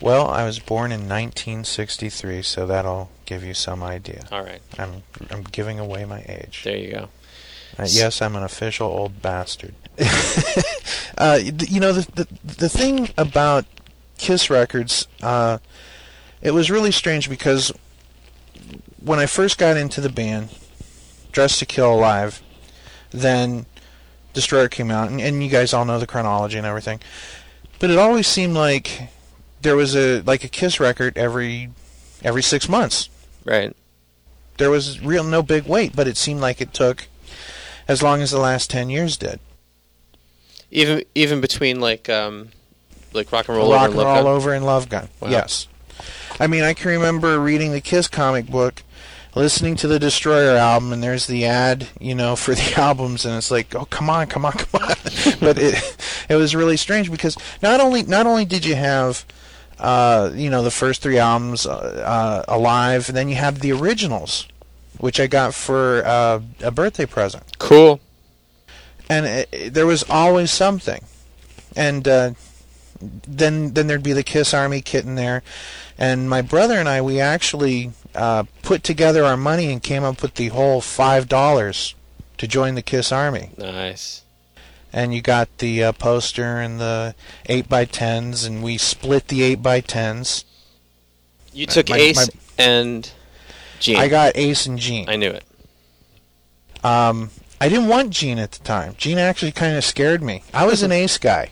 [0.00, 4.26] Well, I was born in 1963, so that'll give you some idea.
[4.30, 6.62] All right, I'm I'm giving away my age.
[6.64, 7.08] there you go.
[7.78, 9.74] Uh, yes, I'm an official old bastard.
[11.18, 13.64] uh, you know the, the the thing about
[14.16, 15.58] Kiss records, uh,
[16.42, 17.72] it was really strange because
[19.00, 20.50] when I first got into the band,
[21.32, 22.42] Dressed to Kill Alive,
[23.10, 23.66] then
[24.34, 27.00] Destroyer came out, and, and you guys all know the chronology and everything.
[27.78, 29.08] But it always seemed like
[29.62, 31.70] there was a like a Kiss record every
[32.24, 33.08] every six months
[33.44, 33.74] Right.
[34.58, 37.06] there was real no big wait, but it seemed like it took
[37.88, 39.40] as long as the last ten years did.
[40.70, 42.50] Even even between like um,
[43.12, 45.08] like rock and roll Rock over and Love Roll Over and Love Gun.
[45.20, 45.30] Wow.
[45.30, 45.66] Yes.
[46.40, 48.82] I mean, I can remember reading the Kiss comic book,
[49.34, 53.36] listening to the Destroyer album, and there's the ad, you know, for the albums, and
[53.36, 54.88] it's like, oh, come on, come on, come on.
[55.40, 55.96] but it
[56.28, 59.24] it was really strange because not only not only did you have
[59.78, 63.72] uh, you know the first three albums uh, uh, alive, and then you had the
[63.72, 64.46] originals,
[64.98, 67.58] which I got for uh, a birthday present.
[67.58, 68.00] Cool.
[69.08, 71.04] and it, it- there was always something.
[71.76, 72.32] And uh,
[73.00, 75.42] then then there'd be the Kiss Army kit in there,
[75.96, 80.20] and my brother and I we actually uh, put together our money and came up
[80.22, 81.94] with the whole five dollars
[82.38, 83.50] to join the Kiss Army.
[83.56, 84.22] Nice.
[84.92, 87.14] And you got the uh, poster and the
[87.46, 90.44] eight by tens, and we split the eight by tens.
[91.52, 92.26] You took my- Ace my-
[92.64, 93.12] and
[93.80, 93.96] Gene.
[93.96, 95.08] I got Ace and Gene.
[95.08, 95.44] I knew it.
[96.84, 98.94] Um, I didn't want Gene at the time.
[98.96, 100.42] Gene actually kind of scared me.
[100.54, 101.50] I was an ace guy.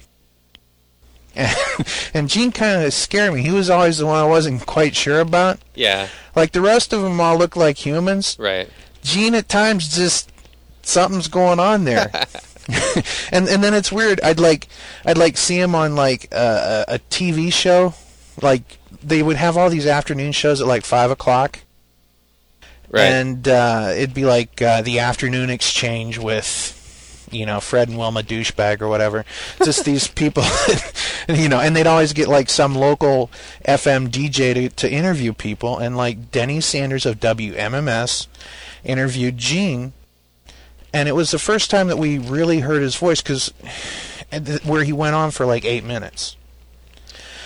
[1.34, 1.56] And,
[2.14, 3.42] and Gene kind of scared me.
[3.42, 5.58] He was always the one I wasn't quite sure about.
[5.74, 6.08] Yeah.
[6.34, 8.36] Like the rest of them all look like humans.
[8.38, 8.70] Right.
[9.02, 10.30] Gene at times just
[10.82, 12.10] something's going on there.
[13.30, 14.20] and and then it's weird.
[14.22, 14.66] I'd like
[15.04, 17.94] I'd like see him on like a TV show.
[18.42, 21.60] Like they would have all these afternoon shows at like five o'clock.
[22.90, 23.02] Right.
[23.02, 28.22] And uh, it'd be like uh, the afternoon exchange with, you know, Fred and Wilma
[28.22, 29.24] douchebag or whatever.
[29.64, 30.44] Just these people,
[31.28, 33.30] you know, and they'd always get like some local
[33.66, 35.78] FM DJ to, to interview people.
[35.78, 38.28] And like Denny Sanders of WMMS
[38.84, 39.92] interviewed Gene.
[40.92, 43.52] And it was the first time that we really heard his voice because
[44.64, 46.36] where he went on for like eight minutes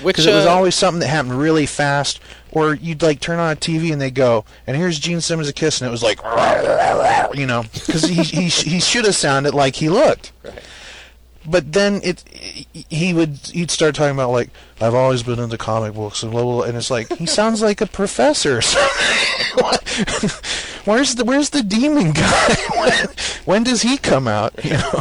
[0.02, 2.20] Which because it was uh, always something that happened really fast,
[2.52, 5.52] or you'd like turn on a TV and they go, and here's Gene Simmons a
[5.52, 6.20] kiss, and it was like,
[7.34, 10.32] you know, because he he he should have sounded like he looked.
[10.42, 10.60] Right.
[11.46, 12.22] But then it
[12.90, 16.42] he would he'd start talking about like I've always been into comic books and blah
[16.42, 18.58] blah, blah and it's like he sounds like a professor.
[18.58, 20.30] or something.
[20.84, 22.54] where's the where's the demon guy?
[22.76, 23.08] when,
[23.44, 24.64] when does he come out?
[24.64, 25.00] You know.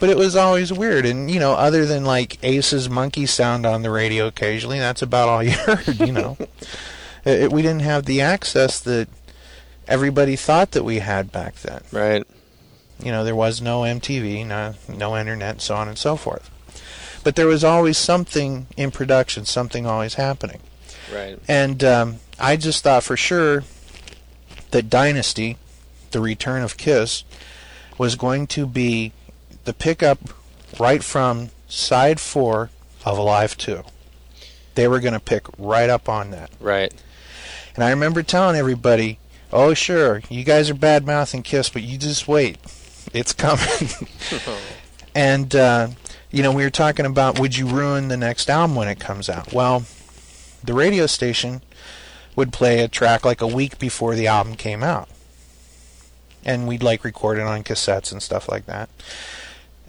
[0.00, 3.82] But it was always weird, and you know, other than like Ace's monkey sound on
[3.82, 6.00] the radio occasionally, that's about all you heard.
[6.00, 6.36] You know,
[7.24, 9.08] it, it- we didn't have the access that
[9.86, 11.82] everybody thought that we had back then.
[11.92, 12.26] Right.
[13.02, 16.50] You know, there was no MTV, no no internet, so on and so forth.
[17.22, 20.60] But there was always something in production, something always happening.
[21.12, 21.38] Right.
[21.46, 23.64] And um, I just thought for sure
[24.70, 25.58] that Dynasty,
[26.12, 27.24] the return of Kiss,
[27.98, 29.12] was going to be
[29.64, 30.18] the pickup
[30.78, 32.70] right from side four
[33.04, 33.82] of Alive 2.
[34.74, 36.50] They were going to pick right up on that.
[36.60, 36.92] Right.
[37.74, 39.18] And I remember telling everybody,
[39.52, 42.58] oh, sure, you guys are bad mouthing Kiss, but you just wait.
[43.12, 43.88] It's coming.
[45.14, 45.88] and uh,
[46.30, 49.28] you know, we were talking about would you ruin the next album when it comes
[49.28, 49.52] out?
[49.52, 49.84] Well,
[50.62, 51.62] the radio station
[52.36, 55.08] would play a track like a week before the album came out.
[56.44, 58.88] And we'd like record it on cassettes and stuff like that.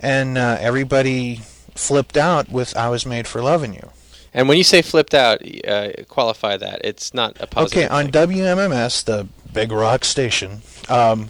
[0.01, 1.41] And uh, everybody
[1.75, 3.91] flipped out with I Was Made for Loving You.
[4.33, 6.81] And when you say flipped out, uh, qualify that.
[6.83, 7.83] It's not a positive.
[7.83, 8.29] Okay, on thing.
[8.29, 11.29] WMMS, the big rock station, um,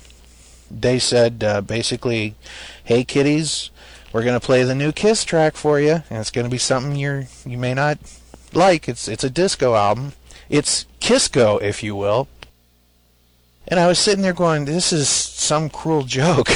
[0.69, 2.35] they said uh, basically,
[2.83, 3.71] "Hey kiddies,
[4.13, 7.25] we're gonna play the new Kiss track for you, and it's gonna be something you're
[7.45, 7.97] you may not
[8.53, 8.87] like.
[8.87, 10.13] It's it's a disco album.
[10.49, 12.27] It's Kissco, if you will."
[13.67, 16.49] And I was sitting there going, "This is some cruel joke."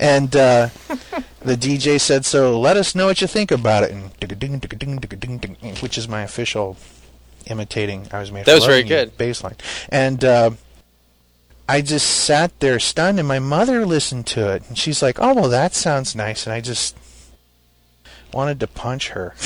[0.00, 0.68] and uh,
[1.40, 4.10] the DJ said, "So let us know what you think about it." And
[5.80, 6.76] which is my official
[7.46, 8.08] imitating.
[8.12, 8.46] I was made.
[8.46, 9.16] That was very good.
[9.16, 9.56] Bass line,
[9.90, 10.50] and uh,
[11.68, 13.18] I just sat there stunned.
[13.18, 16.52] And my mother listened to it, and she's like, "Oh well, that sounds nice." And
[16.54, 16.96] I just
[18.32, 19.34] wanted to punch her.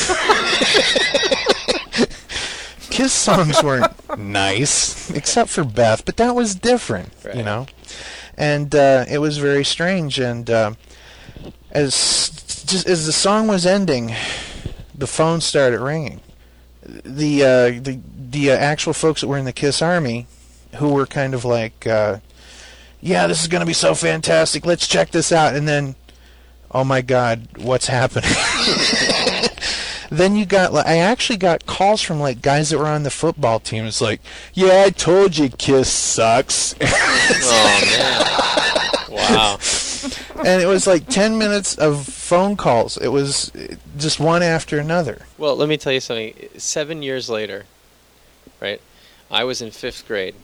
[2.98, 7.68] Kiss songs weren't nice, except for Beth, but that was different, you know.
[8.37, 10.18] And uh, it was very strange.
[10.18, 10.72] And uh,
[11.70, 14.16] as just as the song was ending,
[14.92, 16.22] the phone started ringing.
[16.82, 20.26] The uh, the the uh, actual folks that were in the Kiss Army,
[20.78, 22.18] who were kind of like, uh,
[23.00, 24.66] "Yeah, this is going to be so fantastic.
[24.66, 25.94] Let's check this out." And then,
[26.72, 28.28] oh my God, what's happening?
[30.11, 33.11] then you got like I actually got calls from like guys that were on the
[33.11, 33.85] football team.
[33.85, 34.21] It's like,
[34.55, 36.75] "Yeah, I told you, Kiss sucks."
[37.40, 39.18] Oh man!
[39.29, 39.59] wow.
[40.44, 42.97] and it was like 10 minutes of phone calls.
[42.97, 43.53] It was
[43.99, 45.27] just one after another.
[45.37, 46.35] Well, let me tell you something.
[46.57, 47.66] Seven years later,
[48.61, 48.81] right?
[49.31, 50.35] I was in fifth grade,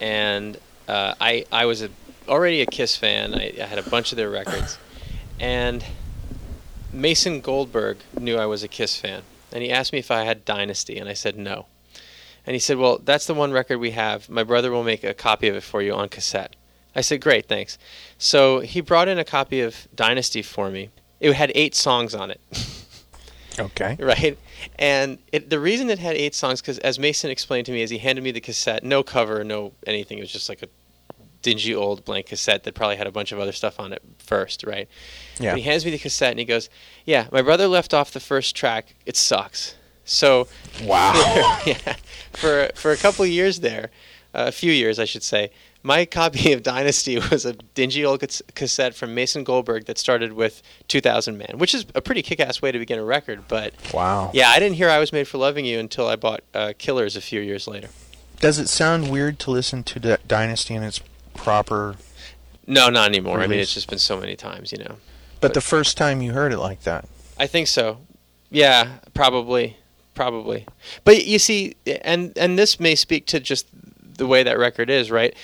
[0.00, 1.90] and uh, I I was a,
[2.28, 3.34] already a Kiss fan.
[3.34, 4.78] I, I had a bunch of their records,
[5.38, 5.84] and
[6.96, 10.46] Mason Goldberg knew I was a Kiss fan, and he asked me if I had
[10.46, 11.66] Dynasty, and I said no.
[12.46, 14.30] And he said, "Well, that's the one record we have.
[14.30, 16.56] My brother will make a copy of it for you on cassette."
[16.94, 17.76] I said, "Great, thanks."
[18.16, 20.90] So he brought in a copy of Dynasty for me.
[21.20, 22.40] It had eight songs on it.
[23.58, 23.96] Okay.
[23.98, 24.38] right?
[24.78, 27.90] And it, the reason it had eight songs, because as Mason explained to me, as
[27.90, 30.18] he handed me the cassette, no cover, no anything.
[30.18, 30.68] It was just like a
[31.46, 34.64] dingy old blank cassette that probably had a bunch of other stuff on it first,
[34.64, 34.88] right?
[35.38, 35.50] Yeah.
[35.50, 36.68] And he hands me the cassette and he goes,
[37.04, 38.96] "Yeah, my brother left off the first track.
[39.06, 40.48] It sucks." So
[40.82, 41.12] Wow.
[41.66, 41.94] yeah,
[42.32, 43.90] for for a couple years there,
[44.34, 45.52] uh, a few years I should say,
[45.84, 48.24] my copy of Dynasty was a dingy old
[48.56, 52.72] cassette from Mason Goldberg that started with 2000 Man, which is a pretty kick-ass way
[52.72, 53.44] to begin a record.
[53.46, 54.32] But wow.
[54.34, 57.14] yeah, I didn't hear I was made for loving you until I bought uh, Killers
[57.14, 57.88] a few years later.
[58.40, 61.00] Does it sound weird to listen to D- Dynasty in its
[61.36, 61.96] proper?
[62.66, 63.40] No, not anymore.
[63.40, 64.96] I mean, it's just been so many times, you know.
[65.40, 67.06] But the first time you heard it like that,
[67.38, 67.98] I think so.
[68.50, 69.76] Yeah, probably,
[70.14, 70.66] probably.
[71.04, 73.66] But you see, and and this may speak to just
[74.16, 75.34] the way that record is, right?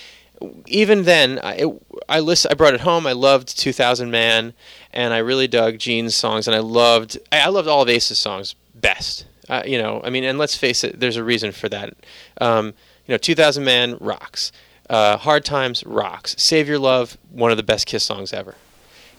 [0.67, 3.07] Even then, I it, I list, I brought it home.
[3.07, 4.55] I loved 2000 Man,
[4.93, 8.19] and I really dug Gene's songs, and I loved I, I loved all of Ace's
[8.19, 9.27] songs best.
[9.49, 11.95] Uh, you know, I mean, and let's face it, there's a reason for that.
[12.41, 12.75] Um,
[13.07, 14.53] you know, 2000 Man rocks.
[14.90, 16.35] Uh, Hard Times rocks.
[16.38, 18.55] Save Your Love, one of the best Kiss songs ever.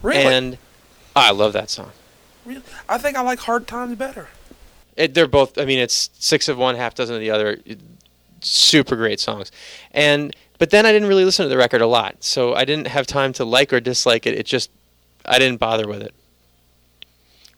[0.02, 0.22] Really?
[0.22, 0.58] And
[1.16, 1.92] I love that song.
[2.44, 2.62] really?
[2.88, 4.28] I think I like Hard Times better.
[4.96, 5.58] It, they're both.
[5.58, 7.58] I mean, it's six of one, half dozen of the other.
[8.40, 9.50] Super great songs,
[9.92, 12.88] and but then I didn't really listen to the record a lot, so I didn't
[12.88, 14.34] have time to like or dislike it.
[14.34, 14.70] It just
[15.24, 16.14] I didn't bother with it.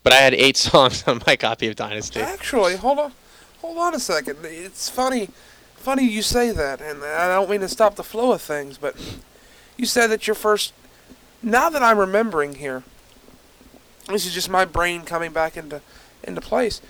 [0.04, 2.20] But I had eight songs on my copy of Dynasty.
[2.20, 3.12] Actually, hold on,
[3.60, 4.38] hold on a second.
[4.44, 5.28] It's funny,
[5.86, 8.96] funny you say that, and I don't mean to stop the flow of things, but
[9.76, 10.72] you said that your first.
[11.44, 12.82] Now that I'm remembering here,
[14.08, 15.80] this is just my brain coming back into
[16.24, 16.80] into place.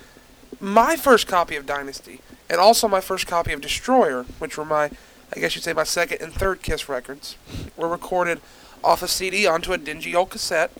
[0.60, 4.84] My first copy of Dynasty, and also my first copy of Destroyer, which were my,
[4.84, 7.36] I guess you'd say my second and third Kiss records,
[7.76, 8.40] were recorded
[8.82, 10.72] off a CD onto a dingy old cassette,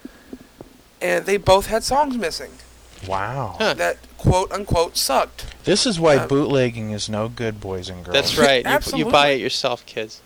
[1.02, 2.52] and they both had songs missing
[3.06, 3.56] wow.
[3.58, 3.74] Huh.
[3.74, 5.46] that quote unquote sucked.
[5.64, 8.14] This is why Uh, bootlegging is no good, boys and girls.
[8.14, 8.64] That's right.
[8.92, 10.20] You, you buy it yourself, kids.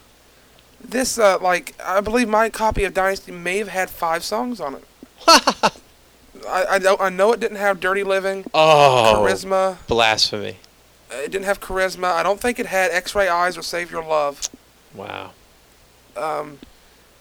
[0.83, 4.77] This, uh, like, I believe my copy of Dynasty may have had five songs on
[4.77, 4.85] it.
[6.49, 9.77] I, I, don't, I know it didn't have Dirty Living, Oh, Charisma.
[9.87, 10.57] blasphemy!
[11.13, 12.13] Uh, It didn't have Charisma.
[12.13, 14.41] I don't think it had X-Ray Eyes or Save Your Love.
[14.95, 15.33] Wow.
[16.17, 16.59] Um,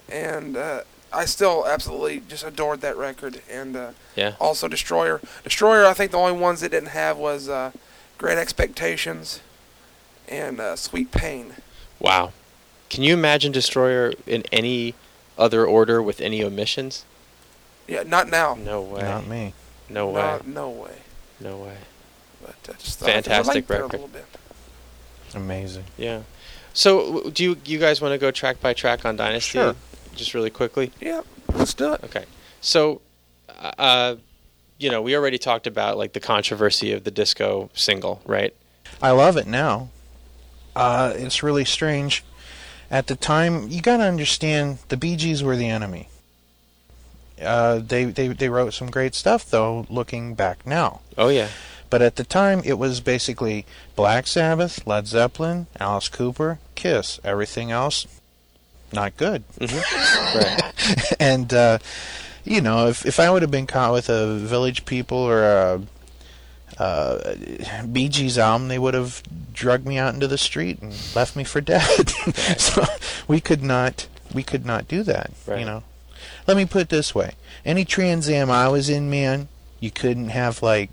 [0.10, 3.41] and uh, I still absolutely just adored that record.
[3.50, 4.34] And uh, Yeah.
[4.39, 5.19] also Destroyer.
[5.43, 7.72] Destroyer, I think the only ones it didn't have was uh,
[8.17, 9.41] Great Expectations
[10.28, 11.56] and uh, Sweet Pain.
[12.00, 12.32] Wow.
[12.89, 14.93] Can you imagine Destroyer in any
[15.38, 17.06] other order with any omissions?
[17.88, 18.56] Yeah, not now.
[18.56, 19.02] No way.
[19.02, 19.54] Not me.
[19.89, 20.22] No way.
[20.22, 20.95] Not- no way.
[21.39, 21.78] No way.
[22.41, 23.91] But I just thought I'd Fantastic a record.
[23.93, 24.26] little bit.
[25.34, 25.86] Amazing.
[25.98, 26.22] Yeah.
[26.74, 29.60] So, do you you guys want to go track by track on Dynasty?
[29.60, 29.76] Sure.
[30.19, 30.91] Just really quickly.
[30.99, 31.21] Yeah,
[31.53, 32.03] let's do it.
[32.03, 32.25] Okay.
[32.62, 32.99] So,
[33.77, 34.17] uh,
[34.77, 38.53] you know, we already talked about like the controversy of the disco single, right?
[39.01, 39.89] I love it now.
[40.75, 42.23] Uh, it's really strange.
[42.91, 46.10] At the time, you got to understand the Bee Gees were the enemy.
[47.41, 49.86] Uh, they, they they wrote some great stuff though.
[49.89, 51.47] Looking back now, Oh yeah.
[51.89, 57.17] but at the time it was basically Black Sabbath, Led Zeppelin, Alice Cooper, Kiss.
[57.23, 58.05] Everything else,
[58.93, 59.43] not good.
[59.60, 60.38] Mm-hmm.
[60.38, 61.13] right.
[61.19, 61.80] and uh,
[62.43, 65.82] you know, if if I would have been caught with a Village People or a,
[66.78, 67.36] uh
[67.91, 69.21] Gees album, they would have
[69.54, 72.10] drugged me out into the street and left me for dead.
[72.58, 72.86] so
[73.28, 75.32] we could not we could not do that.
[75.45, 75.60] Right.
[75.60, 75.84] You know,
[76.47, 77.34] let me put it this way:
[77.65, 79.47] any Trans Am I was in, man,
[79.80, 80.89] you couldn't have like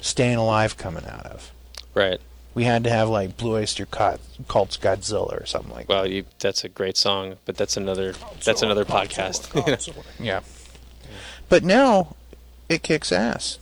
[0.00, 1.52] Staying Alive coming out of.
[1.94, 2.20] Right.
[2.56, 6.24] We had to have like Blue Oyster Cult, Cult's Godzilla or something like Well, you,
[6.38, 8.14] that's a great song, but that's another
[8.46, 9.52] that's another podcast.
[9.52, 9.86] that.
[10.18, 10.40] Yeah.
[11.50, 12.16] But now,
[12.70, 13.58] it kicks ass.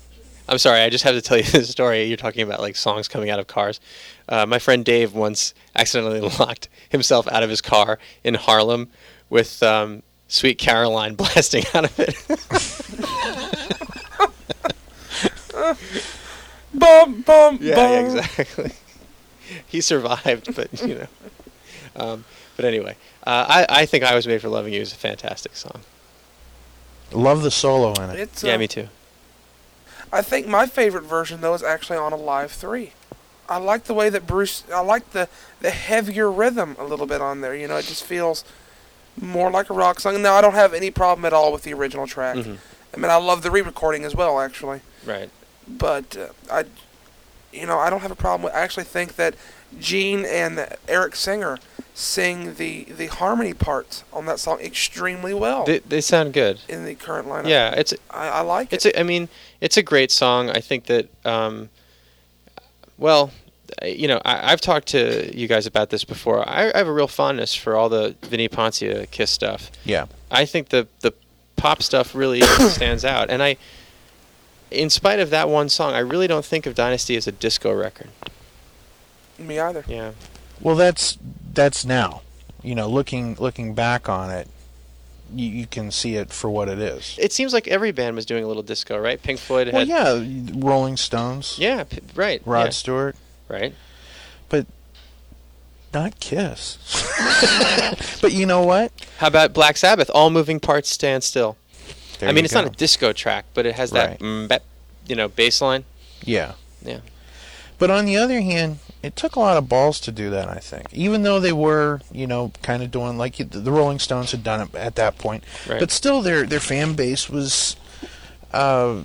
[0.48, 2.04] I'm sorry, I just have to tell you this story.
[2.04, 3.80] You're talking about like songs coming out of cars.
[4.28, 8.90] Uh, my friend Dave once accidentally locked himself out of his car in Harlem
[9.28, 12.14] with um, "Sweet Caroline" blasting out of it.
[16.72, 18.18] Bum bum yeah, bum.
[18.18, 18.70] exactly.
[19.74, 21.06] He survived, but you know.
[21.96, 22.94] Um, but anyway,
[23.26, 25.80] uh, I I think "I Was Made for Loving You" is a fantastic song.
[27.10, 28.20] Love the solo in it.
[28.20, 28.88] It's Yeah, uh, me too.
[30.12, 32.92] I think my favorite version though is actually on Alive three.
[33.48, 34.62] I like the way that Bruce.
[34.72, 35.28] I like the
[35.60, 37.56] the heavier rhythm a little bit on there.
[37.56, 38.44] You know, it just feels
[39.20, 40.22] more like a rock song.
[40.22, 42.36] Now I don't have any problem at all with the original track.
[42.36, 42.58] Mhm.
[42.94, 44.80] I mean, I love the re-recording as well, actually.
[45.04, 45.28] Right.
[45.66, 46.64] But uh, I,
[47.52, 48.54] you know, I don't have a problem with.
[48.54, 49.34] I actually think that
[49.80, 51.58] Gene and Eric Singer
[51.96, 56.60] sing the the harmony parts on that song extremely well They they sound good.
[56.68, 57.48] in the current lineup.
[57.48, 58.94] Yeah, it's I, I like It's it.
[58.96, 59.28] a, I mean,
[59.60, 60.50] it's a great song.
[60.50, 61.68] I think that, um,
[62.98, 63.30] well,
[63.82, 66.46] uh, you know, I, I've talked to you guys about this before.
[66.48, 69.70] I, I have a real fondness for all the Vinnie Poncia Kiss stuff.
[69.84, 70.06] Yeah.
[70.30, 71.12] I think the the
[71.56, 73.56] pop stuff really stands out, and I,
[74.72, 77.72] in spite of that one song, I really don't think of Dynasty as a disco
[77.72, 78.08] record.
[79.38, 79.84] Me either.
[79.88, 80.12] Yeah,
[80.60, 81.18] Well, that's
[81.52, 82.22] that's now.
[82.62, 84.48] You know, looking looking back on it,
[85.34, 87.16] you, you can see it for what it is.
[87.20, 89.22] it seems like every band was doing a little disco, right?
[89.22, 90.22] Pink Floyd Well, yeah,
[90.54, 93.16] Rolling Stones, yeah, p- right, Rod yeah, Stewart,
[93.48, 93.74] right.
[94.48, 94.66] But
[95.92, 96.78] not Kiss.
[98.22, 98.92] but you know what?
[99.18, 100.10] How about Black Sabbath?
[100.14, 101.56] All moving parts stand still.
[102.18, 104.18] There I mean, you it's not a disco track, but it has that, Right.
[104.20, 104.64] mm, bep,
[105.06, 105.84] you know, bass line.
[106.22, 106.52] Yeah.
[106.82, 107.00] Yeah.
[107.78, 110.58] But on the other hand, it took a lot of balls to do that, I
[110.58, 110.86] think.
[110.92, 114.60] Even though they were, you know, kind of doing like the Rolling Stones had done
[114.62, 115.44] it at that point.
[115.68, 115.80] Right.
[115.80, 117.76] But still their their fan base was
[118.52, 119.02] uh,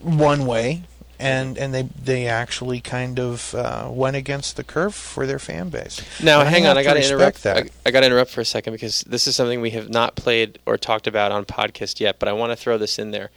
[0.00, 0.82] one way
[1.22, 5.68] and and they they actually kind of uh, went against the curve for their fan
[5.68, 6.00] base.
[6.20, 6.78] Now, And hang have on.
[6.78, 7.44] I got to interrupt.
[7.44, 7.56] that.
[7.56, 10.16] I, I got to interrupt for a second because this is something we have not
[10.16, 12.18] played or talked about on podcast yet.
[12.18, 13.30] But I want to throw this in there.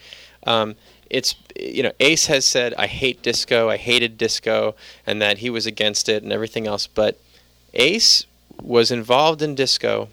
[0.47, 0.75] Um,
[1.09, 3.69] it's you know, Ace has said I hate disco.
[3.69, 6.87] I hated disco, and that he was against it and everything else.
[6.87, 7.19] But
[7.73, 8.25] Ace
[8.61, 10.09] was involved in disco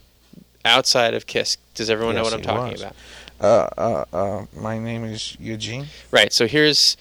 [0.64, 1.56] outside of Kiss.
[1.74, 2.82] Does everyone know what I'm talking was.
[2.82, 2.96] about?
[3.40, 5.86] Uh, uh, uh, my name is Eugene.
[6.10, 6.32] Right.
[6.32, 6.96] So here's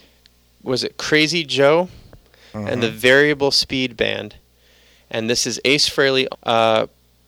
[0.64, 1.90] was it Crazy Joe
[2.54, 2.94] and the Mhm.
[2.94, 4.36] Variable Speed Band,
[5.10, 6.88] and this is Ace Frehley uh,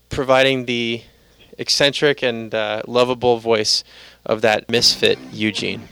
[0.10, 1.02] providing the
[1.58, 3.84] eccentric and uh, lovable voice
[4.26, 5.88] of that misfit Eugene.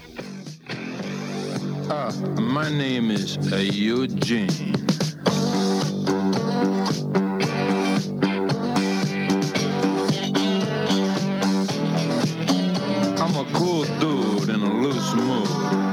[1.89, 4.75] My name is Eugene.
[13.17, 15.90] I'm a cool dude in a loose mood.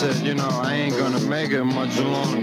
[0.00, 2.39] Said, you know, I ain't gonna make it much longer.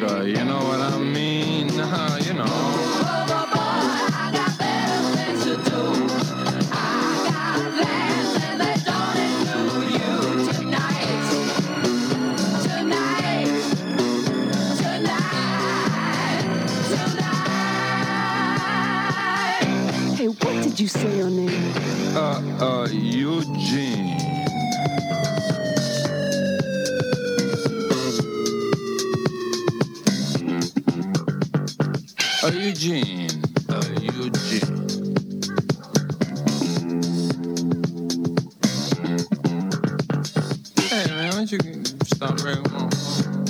[41.37, 41.59] Don't you
[42.03, 42.89] stop my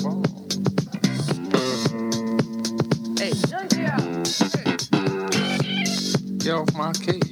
[0.02, 0.24] phone?
[3.18, 3.32] Hey,
[6.40, 7.27] Get off my case.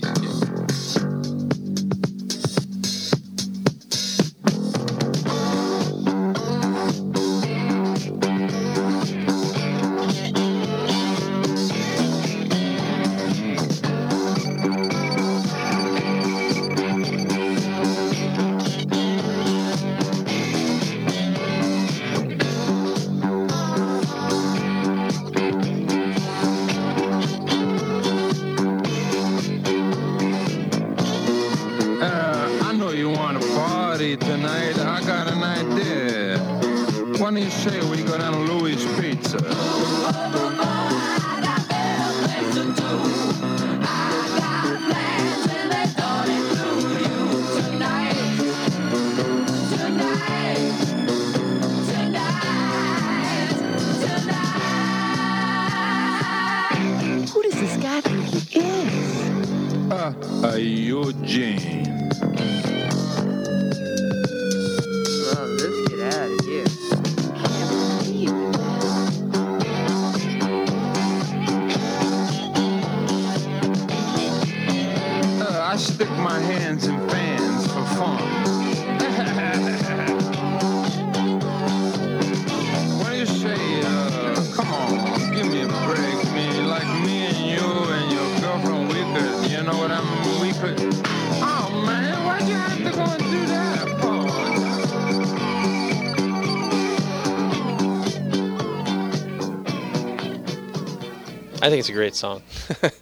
[101.66, 102.44] I think it's a great song.
[102.82, 102.94] but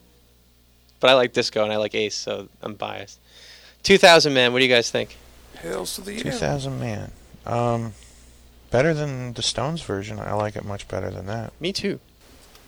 [1.09, 3.19] I like disco and I like Ace, so I'm biased.
[3.83, 5.17] 2000 Man, what do you guys think?
[5.59, 6.21] Hills to the end.
[6.21, 7.11] 2000 man.
[7.45, 7.91] Um,
[8.71, 10.17] better than the Stones version.
[10.17, 11.51] I like it much better than that.
[11.59, 11.99] Me too.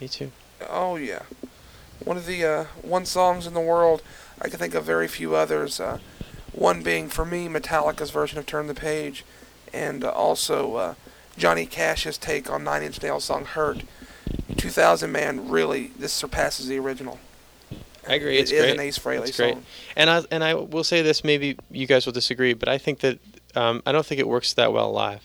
[0.01, 0.33] Me too.
[0.69, 1.21] Oh yeah,
[2.03, 4.01] one of the uh, one songs in the world.
[4.41, 5.79] I can think of very few others.
[5.79, 5.99] Uh,
[6.51, 9.23] one being for me Metallica's version of "Turn the Page,"
[9.71, 10.93] and uh, also uh,
[11.37, 13.83] Johnny Cash's take on Nine Inch Nails' song "Hurt."
[14.69, 17.19] 2000 man, really, this surpasses the original.
[18.07, 18.37] I agree.
[18.37, 18.73] It It's is great.
[18.73, 19.53] an Ace Frehley It's great.
[19.55, 19.65] song.
[19.95, 21.23] And I and I will say this.
[21.23, 23.17] Maybe you guys will disagree, but I think that
[23.55, 25.21] um, I don't think it works that well live.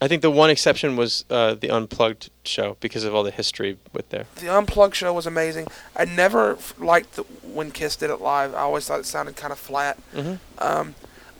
[0.00, 3.78] I think the one exception was uh, the unplugged show because of all the history
[3.94, 4.26] with there.
[4.36, 5.68] The Unplugged show was amazing.
[5.96, 8.54] I never liked the, when Kiss did it live.
[8.54, 9.96] I always thought it sounded kind of flat.
[10.14, 10.38] Mhm.
[10.58, 10.94] Um,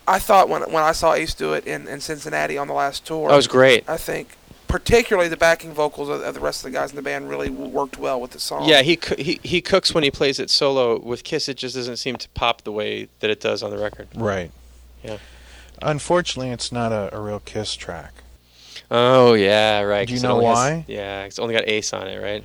[0.09, 3.05] I thought when when I saw Ace do it in, in Cincinnati on the last
[3.05, 3.85] tour, That was great.
[3.89, 4.37] I think
[4.69, 7.51] particularly the backing vocals of, of the rest of the guys in the band really
[7.51, 8.69] worked well with the song.
[8.69, 10.99] Yeah, he, coo- he he cooks when he plays it solo.
[10.99, 13.79] With Kiss, it just doesn't seem to pop the way that it does on the
[13.79, 14.09] record.
[14.15, 14.51] Right.
[15.03, 15.19] Yeah.
[15.83, 18.13] Unfortunately, it's not a, a real Kiss track.
[18.91, 20.07] Oh yeah, right.
[20.07, 20.85] Do you know only has- why?
[20.89, 22.45] yeah, it's only got Ace on it, right?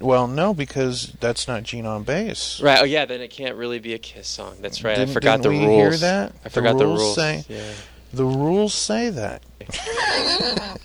[0.00, 2.60] Well, no, because that's not Gene on bass.
[2.60, 2.80] Right.
[2.80, 4.56] Oh yeah, then it can't really be a Kiss song.
[4.60, 4.96] That's right.
[4.96, 5.80] Didn't- I forgot didn't the we rules.
[5.80, 6.32] hear that?
[6.40, 7.14] I The forgot the rules rules.
[7.14, 7.72] say- Yeah.
[8.12, 9.42] The rules say that.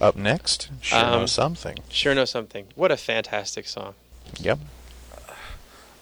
[0.00, 1.78] Up next, sure know Um, something.
[1.90, 2.66] Sure know something.
[2.76, 3.94] What a fantastic song.
[4.38, 4.58] Yep.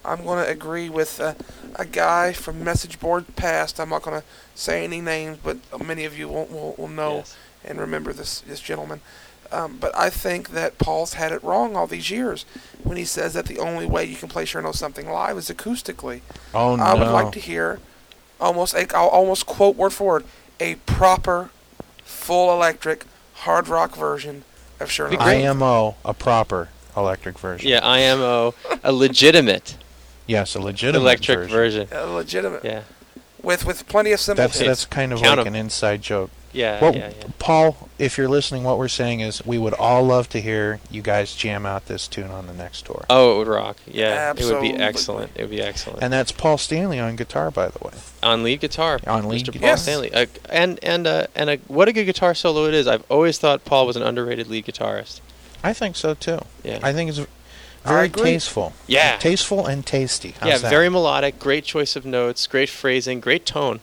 [0.05, 1.35] I'm going to agree with uh,
[1.77, 3.81] a guy from message board past.
[3.81, 7.17] I'm not going to say any names, but many of you will, will, will know
[7.17, 7.37] Yes.
[7.65, 9.01] and remember this this gentleman.
[9.51, 12.45] Um, but I think that Paul's had it wrong all these years
[12.83, 15.49] when he says that the only way you can play Sure Know Something live is
[15.51, 16.21] acoustically.
[16.53, 16.83] Oh no.
[16.83, 17.79] I would like to hear
[18.41, 20.25] almost a, I'll almost quote word for word
[20.61, 21.51] a proper
[22.05, 23.05] full electric
[23.47, 24.43] hard rock version
[24.81, 27.69] of Sure IMO, a proper electric version.
[27.71, 29.77] Yeah, IMO, a legitimate
[30.27, 31.87] Yes, a legitimate electric version.
[31.87, 31.89] version.
[31.93, 32.65] A legitimate.
[32.65, 32.83] Yeah.
[33.47, 34.67] With with plenty of simple That's hits.
[34.69, 35.55] that's kind of Count like 'em.
[35.55, 36.31] an inside joke.
[36.53, 37.27] Yeah, Well, yeah, yeah.
[37.39, 41.03] Paul, if you're listening, what we're saying is we would all love to hear you
[41.03, 43.05] guys jam out this tune on the next tour.
[43.11, 43.77] Oh, it would rock.
[43.87, 44.73] Yeah, it would Absolutely.
[44.73, 45.33] be excellent.
[45.35, 46.03] It would be excellent.
[46.03, 47.93] And that's Paul Stanley on guitar, by the way.
[48.23, 49.53] on lead guitar, On lead Mr.
[49.53, 49.61] guitar.
[49.61, 49.83] Paul Yes.
[49.83, 52.87] Stanley, uh, and and uh, and a, what a good guitar solo it is.
[52.87, 55.21] I've always thought Paul was an underrated lead guitarist.
[55.63, 56.39] I think so too.
[56.65, 57.27] Yeah, I think it's I
[57.87, 58.73] very tasteful.
[58.87, 60.35] yeah, Tasteful and tasty.
[60.41, 60.59] How's yeah.
[60.59, 60.71] that?
[60.71, 63.81] Very melodic, great choice of notes, great phrasing, great tone.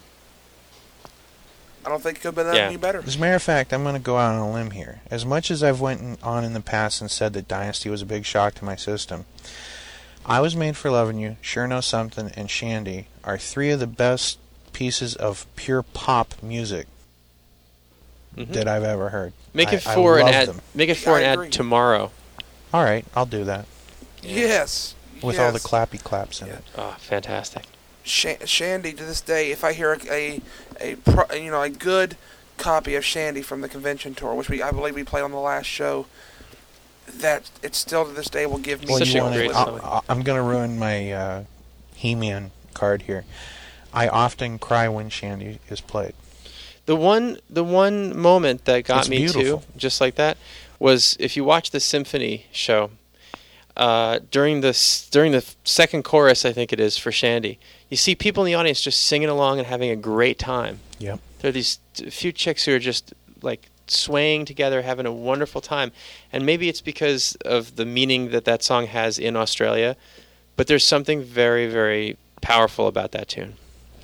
[1.86, 2.68] I don't think it could have been that Yeah.
[2.68, 3.04] any better.
[3.06, 5.01] As a matter of fact, I'm going to go out on a limb here.
[5.12, 8.06] As much as I've went on in the past and said that Dynasty was a
[8.06, 9.26] big shock to my system,
[10.26, 13.88] I Was Made for Loving You, Sure Know Something, and Shandi are three of the
[13.88, 14.38] best
[14.72, 16.88] pieces of pure pop music
[18.38, 18.54] Mhm.
[18.54, 19.34] that I've ever heard.
[19.54, 20.47] Make it I for an love ad.
[20.47, 20.62] them.
[20.74, 21.45] Make it for I an agree.
[21.47, 22.12] ad tomorrow.
[22.74, 23.66] All right, I'll do that
[24.24, 24.95] Yes.
[25.21, 26.53] with all the clappy claps in Yeah.
[26.55, 26.63] it.
[26.78, 27.63] Oh, fantastic.
[28.03, 30.41] Sha- Shandi to this day, if I hear a, a,
[30.82, 32.17] a pro, you know a good
[32.57, 35.38] copy of Shandi from the convention tour, which we I believe we played on the
[35.39, 36.05] last show,
[37.07, 39.55] that it still to this day will give me Well, Such you a wanna- great
[39.55, 41.43] I, I, I'm going to ruin my uh,
[41.95, 43.24] He-Man card here.
[43.93, 46.13] I often cry when Shandi is played.
[46.86, 49.59] The one, the one moment that got It's me beautiful.
[49.59, 50.38] too, just like that,
[50.80, 52.89] was if you watch the symphony show.
[53.76, 54.74] Uh, during the
[55.11, 57.57] during the second chorus, I think it is for Shandi.
[57.89, 60.80] You see people in the audience just singing along and having a great time.
[60.99, 61.19] Yep.
[61.39, 65.59] There are these t- few chicks who are just like swaying together, having a wonderful
[65.59, 65.91] time.
[66.32, 69.95] And maybe it's because of the meaning that that song has in Australia,
[70.55, 73.55] but there's something very, very powerful about that tune.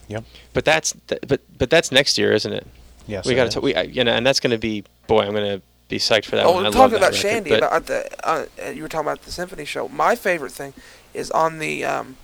[0.08, 0.24] Yep.
[0.54, 2.66] But that's th- but but that's next year, isn't it?
[3.08, 3.26] Yes.
[3.26, 5.60] we got to we I- you know, and that's going to be boy, I'm going
[5.60, 6.66] to be psyched for that Oh, one.
[6.66, 9.24] I love talking that about record, Shandi, about the uh, uh, you were talking about
[9.24, 9.90] the symphony show.
[9.90, 10.74] My favorite thing
[11.14, 12.16] is on the um,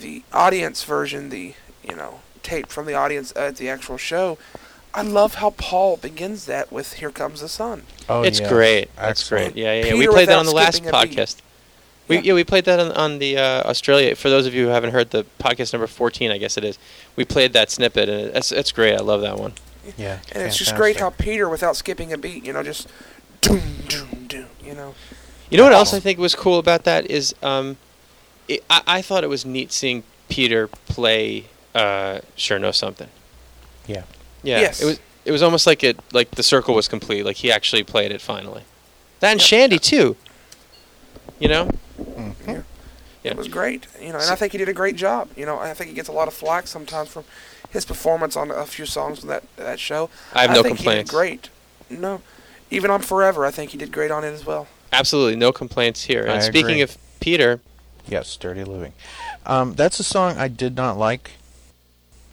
[0.00, 1.54] the audience version, the
[1.88, 4.38] you know tape from the audience at the actual show.
[4.92, 8.48] I love how Paul begins that with "Here Comes the Sun." Oh, it's yes.
[8.48, 8.96] great.
[8.96, 9.56] That's great.
[9.56, 9.94] Yeah, yeah, yeah.
[9.94, 11.16] We played that on the last skipping a beat.
[11.16, 11.36] podcast.
[12.08, 12.22] We, Yeah.
[12.24, 12.34] yeah.
[12.34, 14.16] we played that on, on the uh, Australia.
[14.16, 16.76] For those of you who haven't heard the podcast number 14, I guess it is.
[17.14, 18.94] We played that snippet, and it's it's great.
[18.96, 19.52] I love that one.
[19.96, 20.18] Yeah.
[20.32, 21.10] And it's just great how.
[21.10, 22.88] Peter, without skipping a beat, you know, just
[23.40, 24.46] doom doom doom.
[24.64, 24.94] You know,
[25.50, 27.76] You know what else I think was cool about that is um,
[28.48, 33.08] it, I, I thought it was neat seeing Peter play uh, "Sure Know Something."
[33.86, 34.04] Yeah.
[34.42, 34.60] Yeah.
[34.60, 34.80] Yes.
[34.82, 37.24] It was it was almost like it like the circle was complete.
[37.24, 38.62] Like he actually played it finally.
[39.20, 39.70] That and Yep.
[39.70, 40.16] Shandi too.
[41.38, 41.70] You know.
[41.98, 42.64] Mhm.
[43.22, 43.32] Yeah.
[43.32, 43.86] it was great.
[44.00, 45.28] You know, and I think he did a great job.
[45.36, 47.24] You know, I think he gets a lot of flack sometimes from
[47.70, 50.10] his performance on a few songs on that that show.
[50.34, 51.10] I have no think complaints.
[51.10, 51.48] He did great.
[51.90, 52.20] No,
[52.70, 54.68] even on Forever, I think he did great on it as well.
[54.92, 56.26] Absolutely no complaints here.
[56.28, 56.82] I And speaking agree.
[56.82, 57.60] of Peter,
[58.06, 58.92] Yes, Dirty Living.
[59.46, 61.32] Um, that's a song I did not like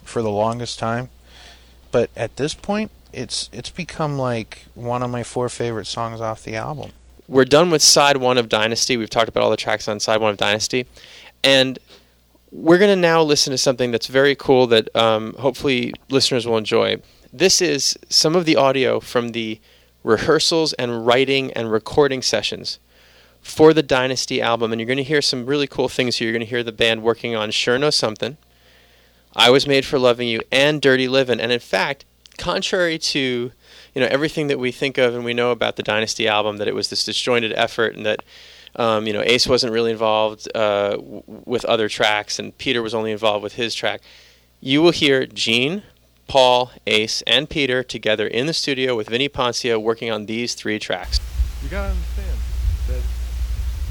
[0.03, 1.09] for the longest time,
[1.91, 6.43] but at this point, it's it's become like one of my four favorite songs off
[6.43, 6.91] the album.
[7.27, 8.97] we're done with side one of Dynasty.
[8.97, 10.85] We've talked about all the tracks on side one of Dynasty,
[11.43, 11.77] and
[12.51, 16.57] we're going to now listen to something that's very cool that um, hopefully listeners will
[16.57, 16.97] enjoy.
[17.33, 19.59] This is some of the audio from the
[20.03, 22.79] rehearsals and writing and recording sessions
[23.41, 26.27] for the Dynasty album, and you're going to hear some really cool things here.
[26.27, 28.37] You're going to hear the band working on "Sure Know Something,"
[29.35, 32.05] "I Was Made for Loving You," and "Dirty Livin'." And in fact,
[32.37, 33.51] contrary to
[33.93, 36.67] you know everything that we think of and we know about the Dynasty album, that
[36.67, 38.21] it was this disjointed effort, and that
[38.77, 42.93] um, you know Ace wasn't really involved uh, w- with other tracks, and Peter was
[42.93, 44.01] only involved with his track.
[44.61, 45.83] You will hear Gene,
[46.27, 50.79] Paul, Ace, and Peter together in the studio with Vinnie Poncia working on these three
[50.79, 51.19] tracks.
[51.63, 52.37] You gotta understand
[52.87, 53.01] that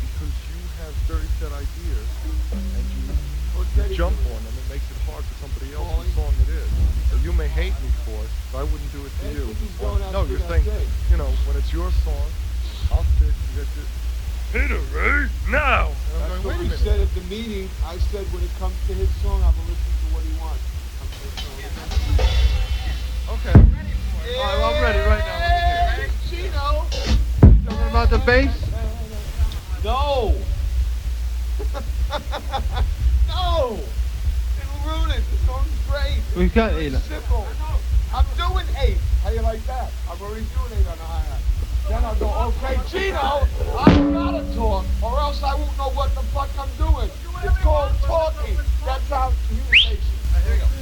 [0.01, 2.09] because you have very set ideas
[2.53, 5.87] and you, you jump on them, it makes it hard for somebody else.
[5.99, 6.69] else's song it is.
[7.11, 9.47] So you may hate me for it, but I wouldn't do it to you.
[10.13, 10.65] no, you're saying,
[11.11, 12.29] you know, when it's your song,
[12.93, 13.35] I'll stick.
[13.55, 13.63] You
[14.53, 14.69] get this.
[14.69, 15.89] Peter, right now.
[16.15, 16.79] And I'm That's going, what wait a we minute.
[16.81, 17.69] said at the meeting.
[17.85, 20.33] I said when it comes to his song, I'm going to listen to what he
[20.41, 20.63] wants.
[23.29, 23.59] Okay.
[23.59, 25.39] All right, well, I'm ready right now.
[25.39, 26.13] Let me hear it.
[26.53, 26.67] Chino!
[27.69, 28.55] Talking about the bass?
[29.85, 30.35] No!
[33.29, 33.79] no!
[34.59, 35.23] It'll ruin it.
[35.31, 36.21] The song's great.
[36.37, 37.01] We've got It's eight.
[37.03, 37.47] simple.
[38.15, 38.99] I'm doing eight.
[39.23, 39.91] How you like that?
[40.11, 41.41] I'm already doing eight on the hi-hat.
[41.89, 43.47] Then I'll go, okay, Gino,
[43.79, 47.11] I gotta talk, or else I won't know what the fuck I'm doing.
[47.45, 48.57] It's called talking.
[48.85, 50.01] That's how communication.
[50.45, 50.76] Here we go.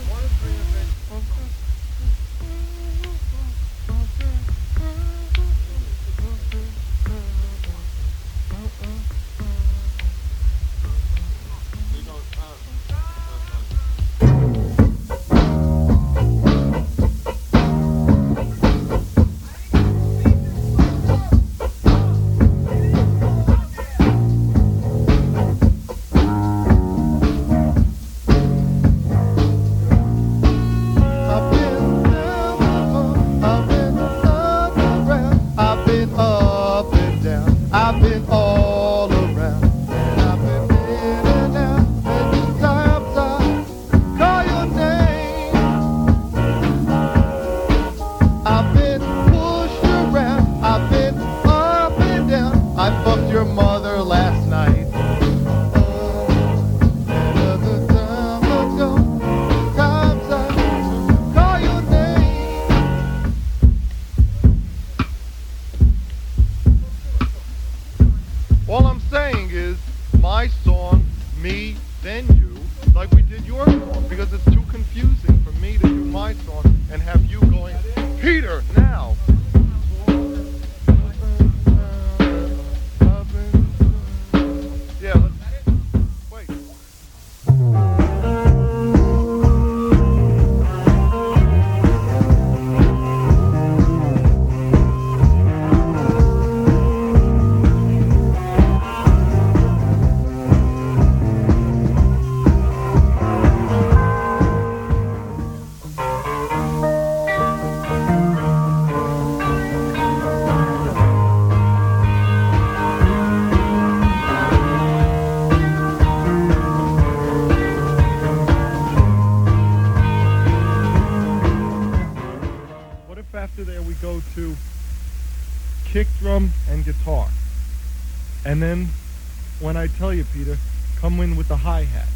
[129.85, 130.57] I tell you, Peter,
[130.97, 132.07] come in with the hi-hat.
[132.09, 132.13] That's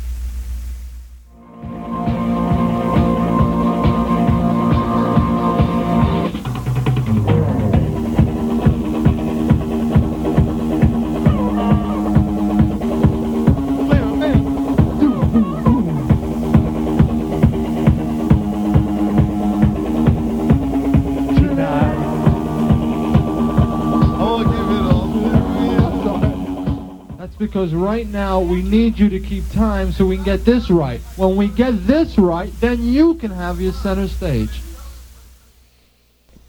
[27.58, 31.00] because right now we need you to keep time so we can get this right.
[31.16, 34.62] When we get this right, then you can have your center stage.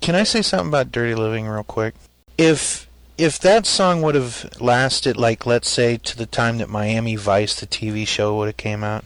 [0.01, 1.95] Can I say something about Dirty Living real quick?
[2.38, 2.88] If
[3.18, 7.60] if that song would have lasted like let's say to the time that Miami Vice
[7.60, 9.03] the TV show would have came out.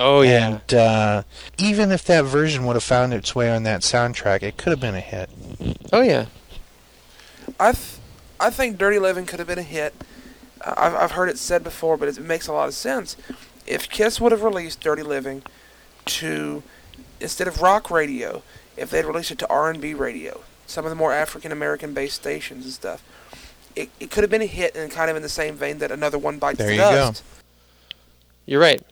[0.00, 0.48] Oh yeah.
[0.48, 1.22] And uh,
[1.56, 4.80] even if that version would have found its way on that soundtrack, it could have
[4.80, 5.30] been a hit.
[5.92, 6.26] Oh yeah.
[7.60, 7.98] I th-
[8.40, 9.94] I think Dirty Living could have been a hit.
[10.64, 13.16] I've I've heard it said before, but it makes a lot of sense.
[13.66, 15.42] If Kiss would have released Dirty Living
[16.06, 16.62] to
[17.20, 18.42] instead of rock radio,
[18.76, 22.64] if they'd released it to R&B radio, some of the more African American based stations
[22.64, 23.02] and stuff,
[23.76, 25.90] it, it could have been a hit and kind of in the same vein that
[25.90, 27.12] another one bites There the you go.
[28.46, 28.82] You're right.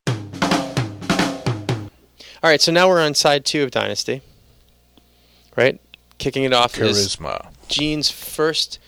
[2.42, 4.22] All right, so now we're on side two of Dynasty.
[5.56, 5.80] Right?
[6.18, 7.48] Kicking it off is Charisma.
[7.68, 8.78] Gene's first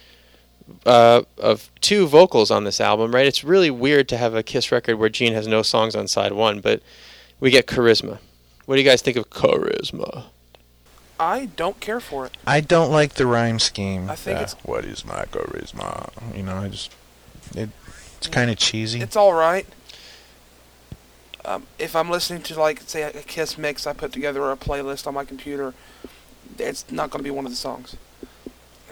[0.86, 3.26] uh, of two vocals on this album, right?
[3.26, 6.32] It's really weird to have a Kiss record where Gene has no songs on side
[6.32, 6.82] one, but
[7.40, 8.18] we get Charisma.
[8.66, 10.24] What do you guys think of Charisma?
[11.20, 12.36] I don't care for it.
[12.46, 14.10] I don't like the rhyme scheme.
[14.10, 16.10] I think Uh, it's- what is my charisma?
[16.36, 16.90] You know, I just
[17.54, 17.68] it,
[18.18, 19.00] it's kind of cheesy.
[19.00, 19.66] It's all right.
[21.44, 24.56] Um, if I'm listening to like say a Kiss mix I put together or a
[24.56, 25.74] playlist on my computer,
[26.58, 27.96] it's not going to be one of the songs.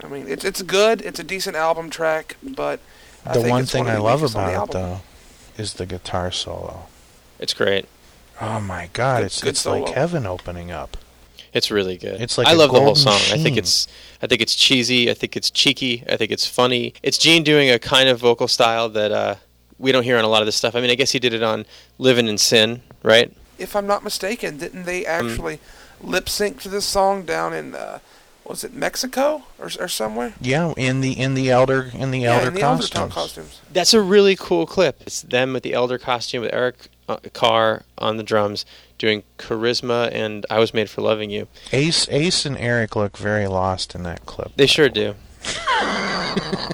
[0.03, 1.01] I mean, it's it's good.
[1.01, 2.79] It's a decent album track, but
[3.25, 5.01] I the think one it's thing one of I love weakest the about it though
[5.57, 6.85] is the guitar solo.
[7.39, 7.87] It's great.
[8.39, 10.97] Oh my god, Good- it's good it's like heaven opening up.
[11.53, 12.21] It's really good.
[12.21, 13.19] It's like I a love the whole gold song.
[13.31, 13.87] I think it's
[14.21, 15.09] I think it's cheesy.
[15.11, 16.03] I think it's cheeky.
[16.09, 16.93] I think it's funny.
[17.03, 19.35] It's Gene doing a kind of vocal style that uh,
[19.77, 20.75] we don't hear on a lot of this stuff.
[20.75, 21.65] I mean, I guess he did it on
[21.97, 23.31] "Living in Sin," right?
[23.59, 25.09] If I'm not mistaken, didn't they Hmm.
[25.09, 25.59] actually
[26.01, 27.99] lip sync to this song down in uh,
[28.45, 30.33] was it Mexico or or somewhere?
[30.41, 33.13] Yeah, in the in the elder in the yeah, elder in the Elder costumes.
[33.13, 33.61] costumes.
[33.71, 35.01] That's a really cool clip.
[35.01, 36.75] It's them with the elder costume with Eric
[37.07, 38.65] uh, Carr on the drums
[38.97, 43.47] doing "Charisma" and "I Was Made for Loving You." Ace Ace and Eric look very
[43.47, 44.51] lost in that clip.
[44.55, 45.15] They sure do.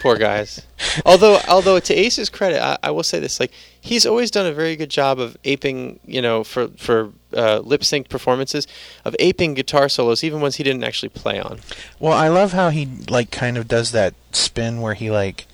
[0.00, 0.66] Poor guys.
[1.04, 4.52] Although, although to Ace's credit, I, I will say this: like he's always done a
[4.52, 8.66] very good job of aping, you know, for for uh, lip sync performances,
[9.04, 11.60] of aping guitar solos, even ones he didn't actually play on.
[11.98, 15.46] Well, I love how he like kind of does that spin where he like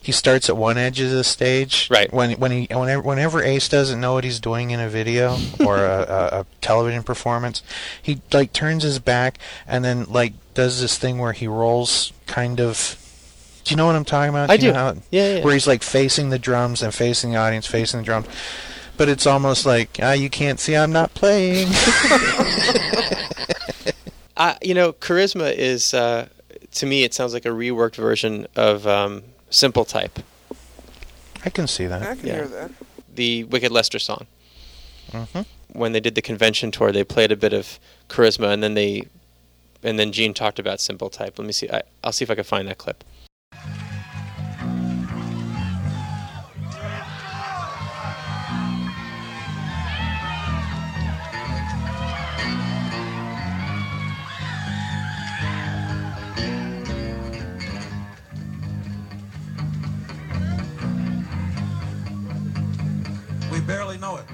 [0.00, 1.88] he starts at one edge of the stage.
[1.90, 2.10] Right.
[2.12, 5.78] When when he whenever whenever Ace doesn't know what he's doing in a video or
[5.78, 7.62] a, a, a television performance,
[8.02, 12.60] he like turns his back and then like does this thing where he rolls kind
[12.60, 13.04] of.
[13.64, 14.48] Do you know what I'm talking about?
[14.48, 14.66] I you do.
[14.68, 15.44] know how- Yeah, yeah.
[15.44, 18.26] Where he's like facing the drums and facing the audience, facing the drums.
[18.98, 21.68] But it's almost like ah, you can't see I'm not playing.
[24.36, 26.28] I, you know, Charisma is uh,
[26.72, 30.18] to me it sounds like a reworked version of um, Simple Type,
[31.44, 32.02] I can see that.
[32.02, 32.34] I can Yeah.
[32.34, 32.70] hear that.
[33.14, 34.26] the Wicked Lester song.
[35.12, 35.40] hmm
[35.74, 37.78] when they did the convention tour, they played a bit of
[38.08, 39.02] charisma, and then they,
[39.82, 41.38] and then Gene talked about simple type.
[41.38, 41.68] Let me see.
[41.70, 43.04] I, I'll see if I can find that clip.
[64.00, 64.24] know it.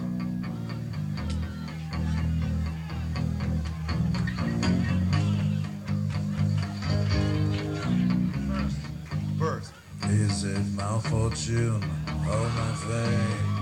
[9.38, 9.72] First.
[10.04, 11.82] Is it my fortune
[12.28, 13.54] or my fate?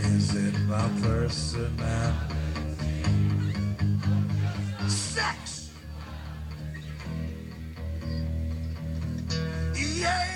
[0.00, 2.34] Is it my personality?
[4.86, 5.53] Sex!
[10.04, 10.33] Yeah.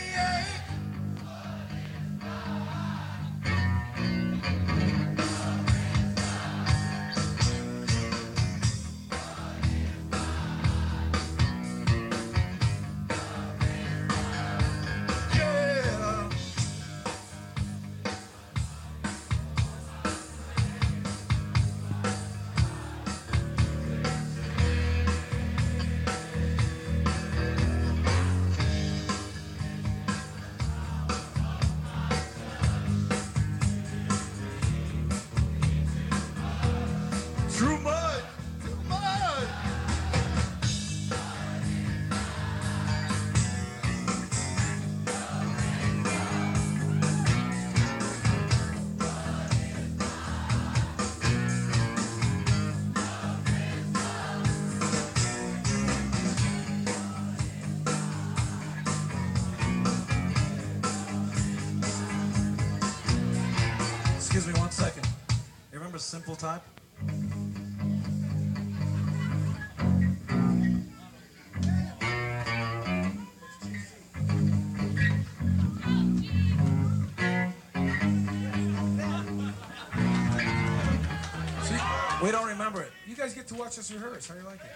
[66.28, 66.62] Simple Type?
[82.22, 82.92] We don't remember it.
[83.06, 84.28] You guys get to watch us rehearse.
[84.28, 84.66] How do you like it?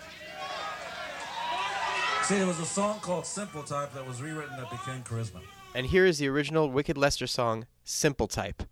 [2.22, 5.42] See, there was a song called Simple Type that was rewritten that became Charisma.
[5.74, 8.62] And here is the original Wicked Lester song, Simple Type.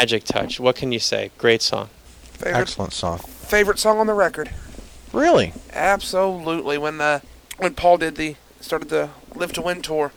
[0.00, 0.58] Magic Touch.
[0.58, 1.30] What can you say?
[1.36, 1.90] Great song.
[2.32, 3.18] Favorite, Excellent song.
[3.18, 4.50] favorite song on the record.
[5.12, 5.52] Really?
[5.74, 6.78] Absolutely.
[6.78, 7.20] When uh,
[7.58, 10.12] when Paul did the started the Live to Win tour,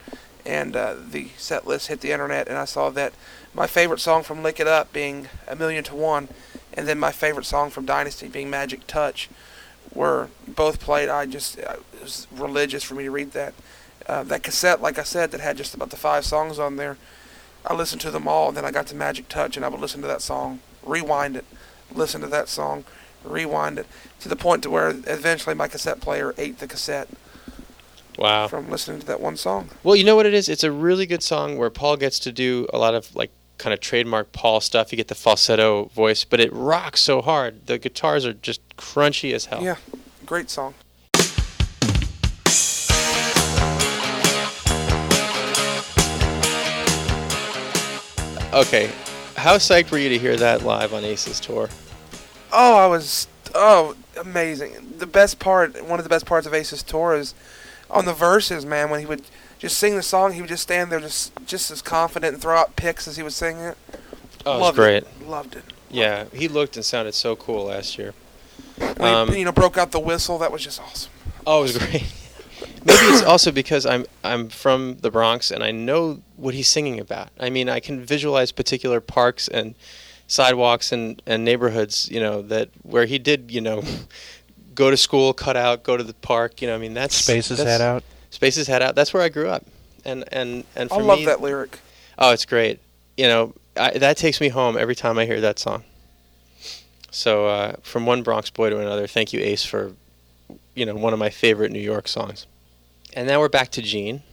[0.45, 3.11] and uh, the set list hit the internet, and I saw that
[3.53, 6.29] my favorite song from Lick It Up being A Million to One,
[6.73, 9.29] and then my favorite song from Dynasty being Magic Touch,
[9.93, 11.09] were both played.
[11.09, 13.53] I just uh, it was religious for me to read that,
[14.07, 16.95] uh, that cassette, like I said, that had just about the five songs on there.
[17.65, 19.79] I listened to them all, and then I got to Magic Touch, and I would
[19.79, 21.45] listen to that song, rewind it,
[21.93, 22.83] listen to that song,
[23.23, 23.85] rewind it,
[24.19, 27.07] to the point to where eventually my cassette player ate the cassette
[28.17, 28.47] Wow.
[28.47, 29.69] from listening to that one song.
[29.83, 30.47] Well, you know what it is?
[30.49, 33.73] It's a really good song where Paul gets to do a lot of like kind
[33.73, 34.91] of trademark Paul stuff.
[34.91, 37.65] You get the falsetto voice, but it rocks so hard.
[37.67, 39.63] The guitars are just crunchy as hell.
[39.63, 39.77] Yeah,
[40.25, 40.75] great song.
[48.53, 48.91] Okay.
[49.35, 51.69] How psyched were you to hear that live on Ace's tour?
[52.51, 54.93] Oh, I was oh amazing.
[54.97, 57.33] The best part, one of the best parts of Ace's tour is
[57.89, 58.89] on the verses, man.
[58.91, 59.23] When he would
[59.57, 62.55] just sing the song, he would just stand there, just just as confident and throw
[62.55, 63.77] out picks as he was singing it.
[64.45, 65.03] Oh, it was Loved great.
[65.03, 65.27] It.
[65.27, 65.63] Loved it.
[65.89, 68.13] Yeah, he looked and sounded so cool last year.
[68.77, 70.37] When Um, he, you know, broke out the whistle.
[70.37, 71.11] That was just awesome.
[71.47, 72.03] Oh, it was great.
[72.85, 76.99] Maybe it's also because I'm I'm from the Bronx and I know what he's singing
[76.99, 77.29] about.
[77.39, 79.75] I mean, I can visualize particular parks and
[80.27, 83.83] sidewalks and, and neighborhoods, you know, that where he did, you know,
[84.75, 86.61] go to school, cut out, go to the park.
[86.61, 88.03] You know, I mean, that's Spaces that's- head out.
[88.29, 88.95] Spaces head out.
[88.95, 89.63] That's where I grew up,
[90.03, 91.79] and and and I love me, that lyric.
[92.17, 92.79] Oh, it's great.
[93.15, 95.83] You know, I, that takes me home every time I hear that song.
[97.11, 99.93] So, uh, from one Bronx boy to another, thank you, Ace, for
[100.73, 102.47] you know one of my favorite New York songs.
[103.15, 104.23] And now we're back to Gene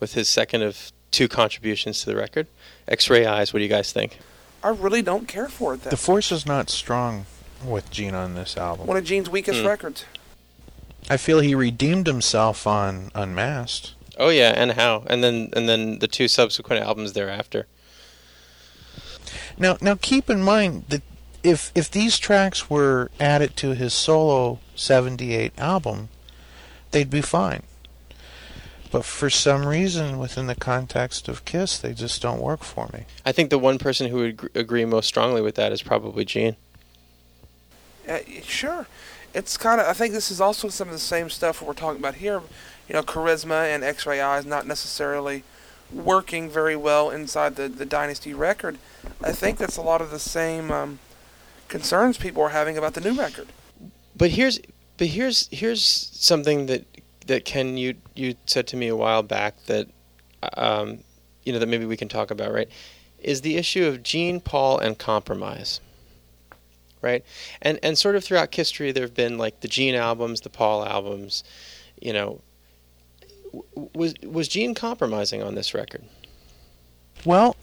[0.00, 2.46] with his second of two contributions to the record.
[2.88, 3.52] X-Ray Eyes.
[3.52, 4.18] What do you guys think?
[4.62, 5.82] I really don't care for it.
[5.82, 7.26] That The force is not strong
[7.64, 8.86] with Gene on this album.
[8.86, 9.66] one of Gene's weakest Hmm.
[9.66, 10.04] records.
[11.10, 13.92] I feel he redeemed himself on Unmasked.
[14.16, 15.04] Oh yeah, and how?
[15.06, 17.66] And then and then the two subsequent albums thereafter.
[19.58, 21.02] Now, now keep in mind that
[21.42, 26.08] if if these tracks were added to his solo '78 album,
[26.94, 27.64] they'd be fine.
[28.90, 33.06] But for some reason, within the context of Kiss, they just don't work for me.
[33.26, 36.54] I think the one person who would agree most strongly with that is probably Gene.
[38.08, 38.86] Uh, sure.
[39.34, 39.88] It's kind of.
[39.88, 42.40] I think this is also some of the same stuff we're talking about here.
[42.88, 45.42] You know, charisma and X-ray eyes not necessarily
[45.92, 48.78] working very well inside the the Dynasty record.
[49.20, 51.00] I think that's a lot of the same um,
[51.66, 53.48] concerns people are having about the new record.
[54.16, 54.60] But here's
[54.96, 56.84] but here's here's something that
[57.26, 59.88] that Ken you you said to me a while back that
[60.56, 60.98] um,
[61.44, 62.68] you know that maybe we can talk about right
[63.18, 65.80] is the issue of Gene Paul and compromise
[67.04, 67.22] right?
[67.60, 70.84] And and sort of throughout history there have been like the Gene albums the Paul
[70.84, 71.44] albums
[72.00, 72.40] you know.
[73.94, 76.02] Was was Gene compromising on this record?
[77.24, 77.54] Well,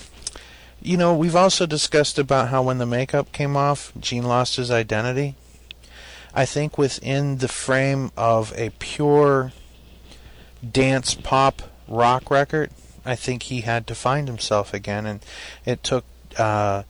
[0.80, 4.70] you know, we've also discussed about how when the makeup came off, Gene lost his
[4.70, 5.34] identity.
[6.38, 9.50] I think within the frame of a pure
[10.62, 12.70] dance pop rock record,
[13.04, 15.26] I think he had to find himself again, and
[15.66, 16.04] it took
[16.38, 16.84] uh,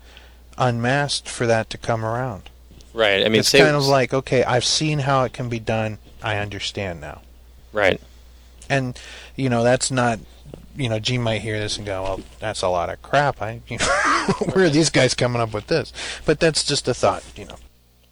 [0.59, 2.51] Unmasked for that to come around.
[2.93, 5.97] right I mean it's kind of like, okay, I've seen how it can be done.
[6.23, 7.23] I understand now.
[7.73, 8.03] right
[8.69, 9.01] And
[9.35, 10.19] you know, that's not
[10.77, 13.63] you know, Gene might hear this and go, "Well, that's a lot of crap." I,
[13.67, 13.87] you know,
[14.53, 15.93] where are these guys coming up with this?
[16.27, 17.57] But that's just a thought, you know.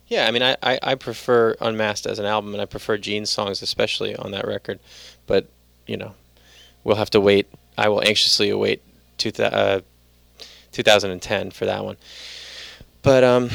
[0.09, 3.31] Yeah, I mean, I, I, I prefer Unmasked as an album, and I prefer Gene's
[3.31, 4.79] songs especially on that record.
[5.27, 5.49] But
[5.87, 6.15] you know,
[6.85, 7.49] we'll have to wait.
[7.77, 8.83] I will anxiously await
[9.19, 9.81] two thou- uh,
[10.73, 11.97] 2010 for that one.
[13.03, 13.51] But um,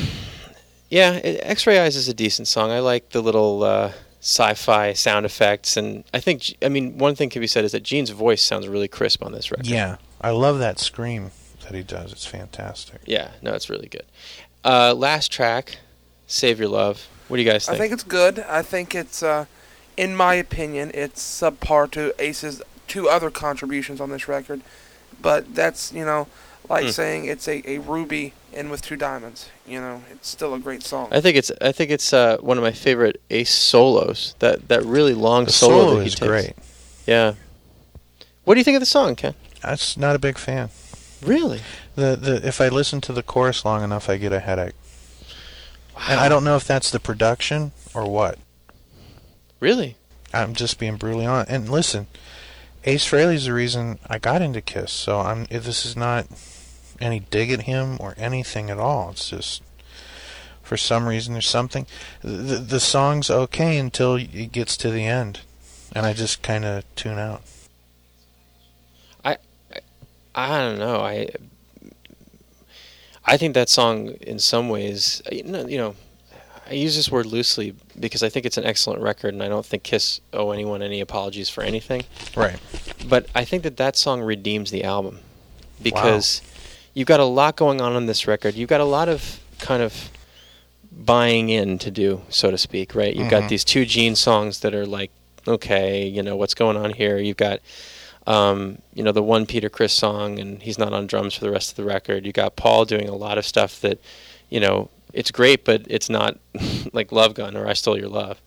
[0.89, 2.71] yeah, it, X-Ray Eyes is a decent song.
[2.71, 3.91] I like the little uh,
[4.21, 7.83] sci-fi sound effects, and I think i mean one thing can be said is that
[7.83, 9.67] Gene's voice sounds really crisp on this record.
[9.67, 11.31] Yeah, I love that scream
[11.63, 12.11] that he does.
[12.11, 13.01] It's fantastic.
[13.05, 14.05] Yeah, no, it's really good.
[14.63, 15.77] Uh, last track,
[16.31, 17.75] "Save Your Love." What do you guys think?
[17.75, 17.91] I think?
[17.91, 18.39] think it's good.
[18.47, 19.45] I think it's, uh,
[19.95, 24.61] in my opinion, it's subpar to Ace's two other contributions on this record.
[25.21, 26.27] But that's, you know,
[26.69, 26.89] like Hmm.
[26.91, 29.49] saying it's a, a ruby in with two diamonds.
[29.67, 31.07] You know, it's still a great song.
[31.11, 34.35] I think it's I think it's uh, one of my favorite Ace solos.
[34.39, 36.27] That that really long The solo, solo that he is takes.
[36.27, 36.53] great.
[37.07, 37.33] Yeah.
[38.43, 39.35] What do you think of the song, Ken?
[39.61, 40.69] That's not a big fan.
[41.21, 41.61] Really?
[41.95, 44.73] The the if I listen to the chorus long enough, I get a headache.
[45.95, 48.39] And I don't know if that's the production or what.
[49.59, 49.95] Really?
[50.33, 51.51] I'm just being brutally honest.
[51.51, 52.07] And listen,
[52.85, 54.91] Ace Frehley's the reason I got into Kiss.
[54.91, 55.45] So I'm.
[55.49, 56.27] If this is not
[57.01, 59.09] any dig at him or anything at all.
[59.11, 59.63] It's just
[60.61, 61.85] for some reason there's something.
[62.21, 65.41] The the song's okay until it gets to the end,
[65.93, 67.41] and I just kind of tune out.
[69.25, 69.37] I,
[69.73, 69.79] I
[70.35, 71.01] I don't know.
[71.01, 71.29] I
[73.25, 75.95] I think that song in some ways, you know,
[76.69, 79.65] I use this word loosely because I think it's an excellent record, and I don't
[79.65, 82.03] think Kiss owe anyone any apologies for anything.
[82.35, 82.57] Right.
[83.07, 85.19] But I think that that song redeems the album
[85.81, 86.41] because
[86.93, 88.55] you've got a lot going on on this record.
[88.55, 90.09] You've got a lot of kind of
[90.91, 93.15] buying in to do, so to speak, right?
[93.15, 93.31] You've Mhm.
[93.31, 95.11] got these two Gene songs that are like,
[95.47, 97.17] okay, you know, what's going on here?
[97.17, 97.59] You've got,
[98.27, 101.51] um, you know, the one Peter Criss song, and he's not on drums for the
[101.51, 102.25] rest of the record.
[102.25, 103.99] You got Paul doing a lot of stuff that,
[104.49, 106.37] you know, it's great, but it's not
[106.93, 108.41] like Love Gun or I Stole Your Love.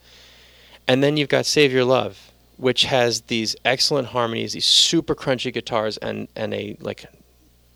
[0.86, 5.52] And then you've got Save Your Love, which has these excellent harmonies, these super crunchy
[5.52, 7.06] guitars, and and a like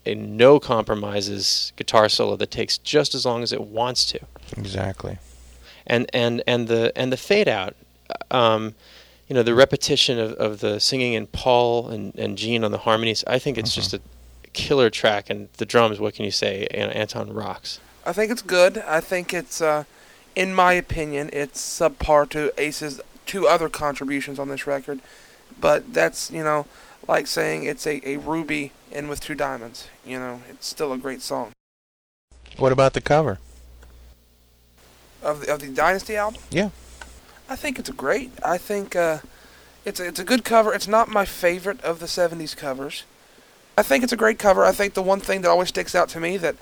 [0.06, 4.20] a no compromises guitar solo that takes just as long as it wants to.
[4.56, 5.18] Exactly.
[5.86, 7.74] And and and the and the fade out,
[8.30, 8.74] um,
[9.28, 12.78] you know, the repetition of, of the singing and Paul and and Gene on the
[12.78, 13.24] harmonies.
[13.26, 14.00] I think it's just a
[14.52, 16.00] killer track, and the drums.
[16.00, 16.66] What can you say?
[16.72, 17.80] An- Anton rocks.
[18.04, 18.78] I think it's good.
[18.78, 19.84] I think it's, uh,
[20.34, 25.00] in my opinion, it's subpar to Ace's two other contributions on this record.
[25.60, 26.66] But that's, you know,
[27.06, 29.88] like saying it's a, a ruby in with two diamonds.
[30.06, 31.52] You know, it's still a great song.
[32.56, 33.38] What about the cover?
[35.22, 36.40] Of the, of the Dynasty album?
[36.50, 36.70] Yeah.
[37.48, 38.30] I think it's great.
[38.44, 39.18] I think uh,
[39.84, 40.74] it's a, it's a good cover.
[40.74, 43.04] It's not my favorite of the '70s covers.
[43.76, 44.64] I think it's a great cover.
[44.64, 46.56] I think the one thing that always sticks out to me that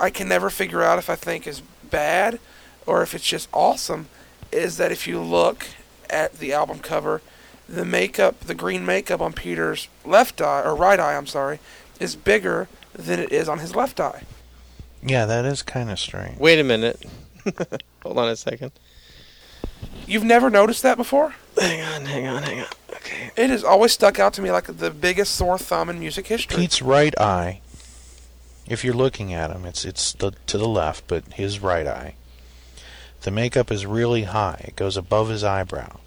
[0.00, 2.38] I can never figure out if I think is bad
[2.86, 4.08] or if it's just awesome
[4.52, 5.66] is that if you look
[6.10, 7.22] at the album cover,
[7.68, 11.60] the makeup, the green makeup on Peter's left eye or right eye, I'm sorry,
[12.00, 14.24] is bigger than it is on his left eye.
[15.02, 16.38] Yeah, that is kind of strange.
[16.38, 17.04] Wait a minute.
[18.02, 18.72] Hold on a second.
[20.06, 21.34] You've never noticed that before?
[21.58, 22.66] Hang on, hang on, hang on.
[22.94, 23.30] Okay.
[23.36, 26.56] It has always stuck out to me like the biggest sore thumb in music history.
[26.56, 27.60] Pete's right eye.
[28.68, 32.14] If you're looking at him, it's it's the, to the left, but his right eye.
[33.22, 34.64] The makeup is really high.
[34.68, 35.98] It goes above his eyebrow.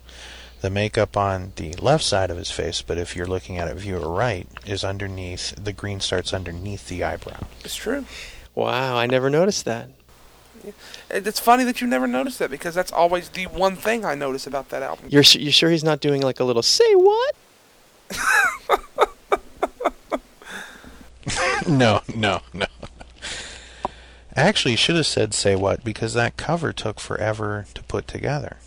[0.61, 3.77] The makeup on the left side of his face, but if you're looking at it
[3.77, 5.55] viewer right, is underneath.
[5.55, 7.47] The green starts underneath the eyebrow.
[7.63, 8.05] It's true.
[8.55, 9.89] Wow, I never noticed that.
[11.09, 14.15] And It's funny that you never noticed that because that's always the one thing I
[14.15, 15.07] notice about that album.
[15.09, 17.35] You're su- you sure he's not doing like a little say what?
[21.67, 22.65] no, no, no.
[24.35, 28.57] Actually, you should have said "say what" because that cover took forever to put together,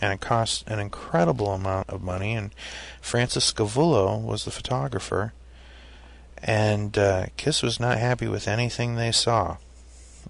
[0.00, 2.34] and it cost an incredible amount of money.
[2.34, 2.54] And
[3.00, 5.32] Francis Scavullo was the photographer,
[6.42, 9.56] and uh, Kiss was not happy with anything they saw,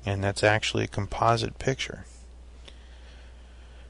[0.06, 2.06] and that's actually a composite picture.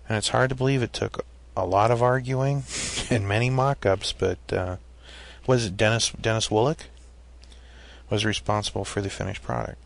[0.08, 1.24] And it's hard to believe it took
[1.56, 2.64] a lot of arguing
[3.10, 4.76] and many mock-ups, but uh,
[5.46, 6.80] was it Dennis Dennis Woloch?
[8.08, 9.78] was responsible for the finished product.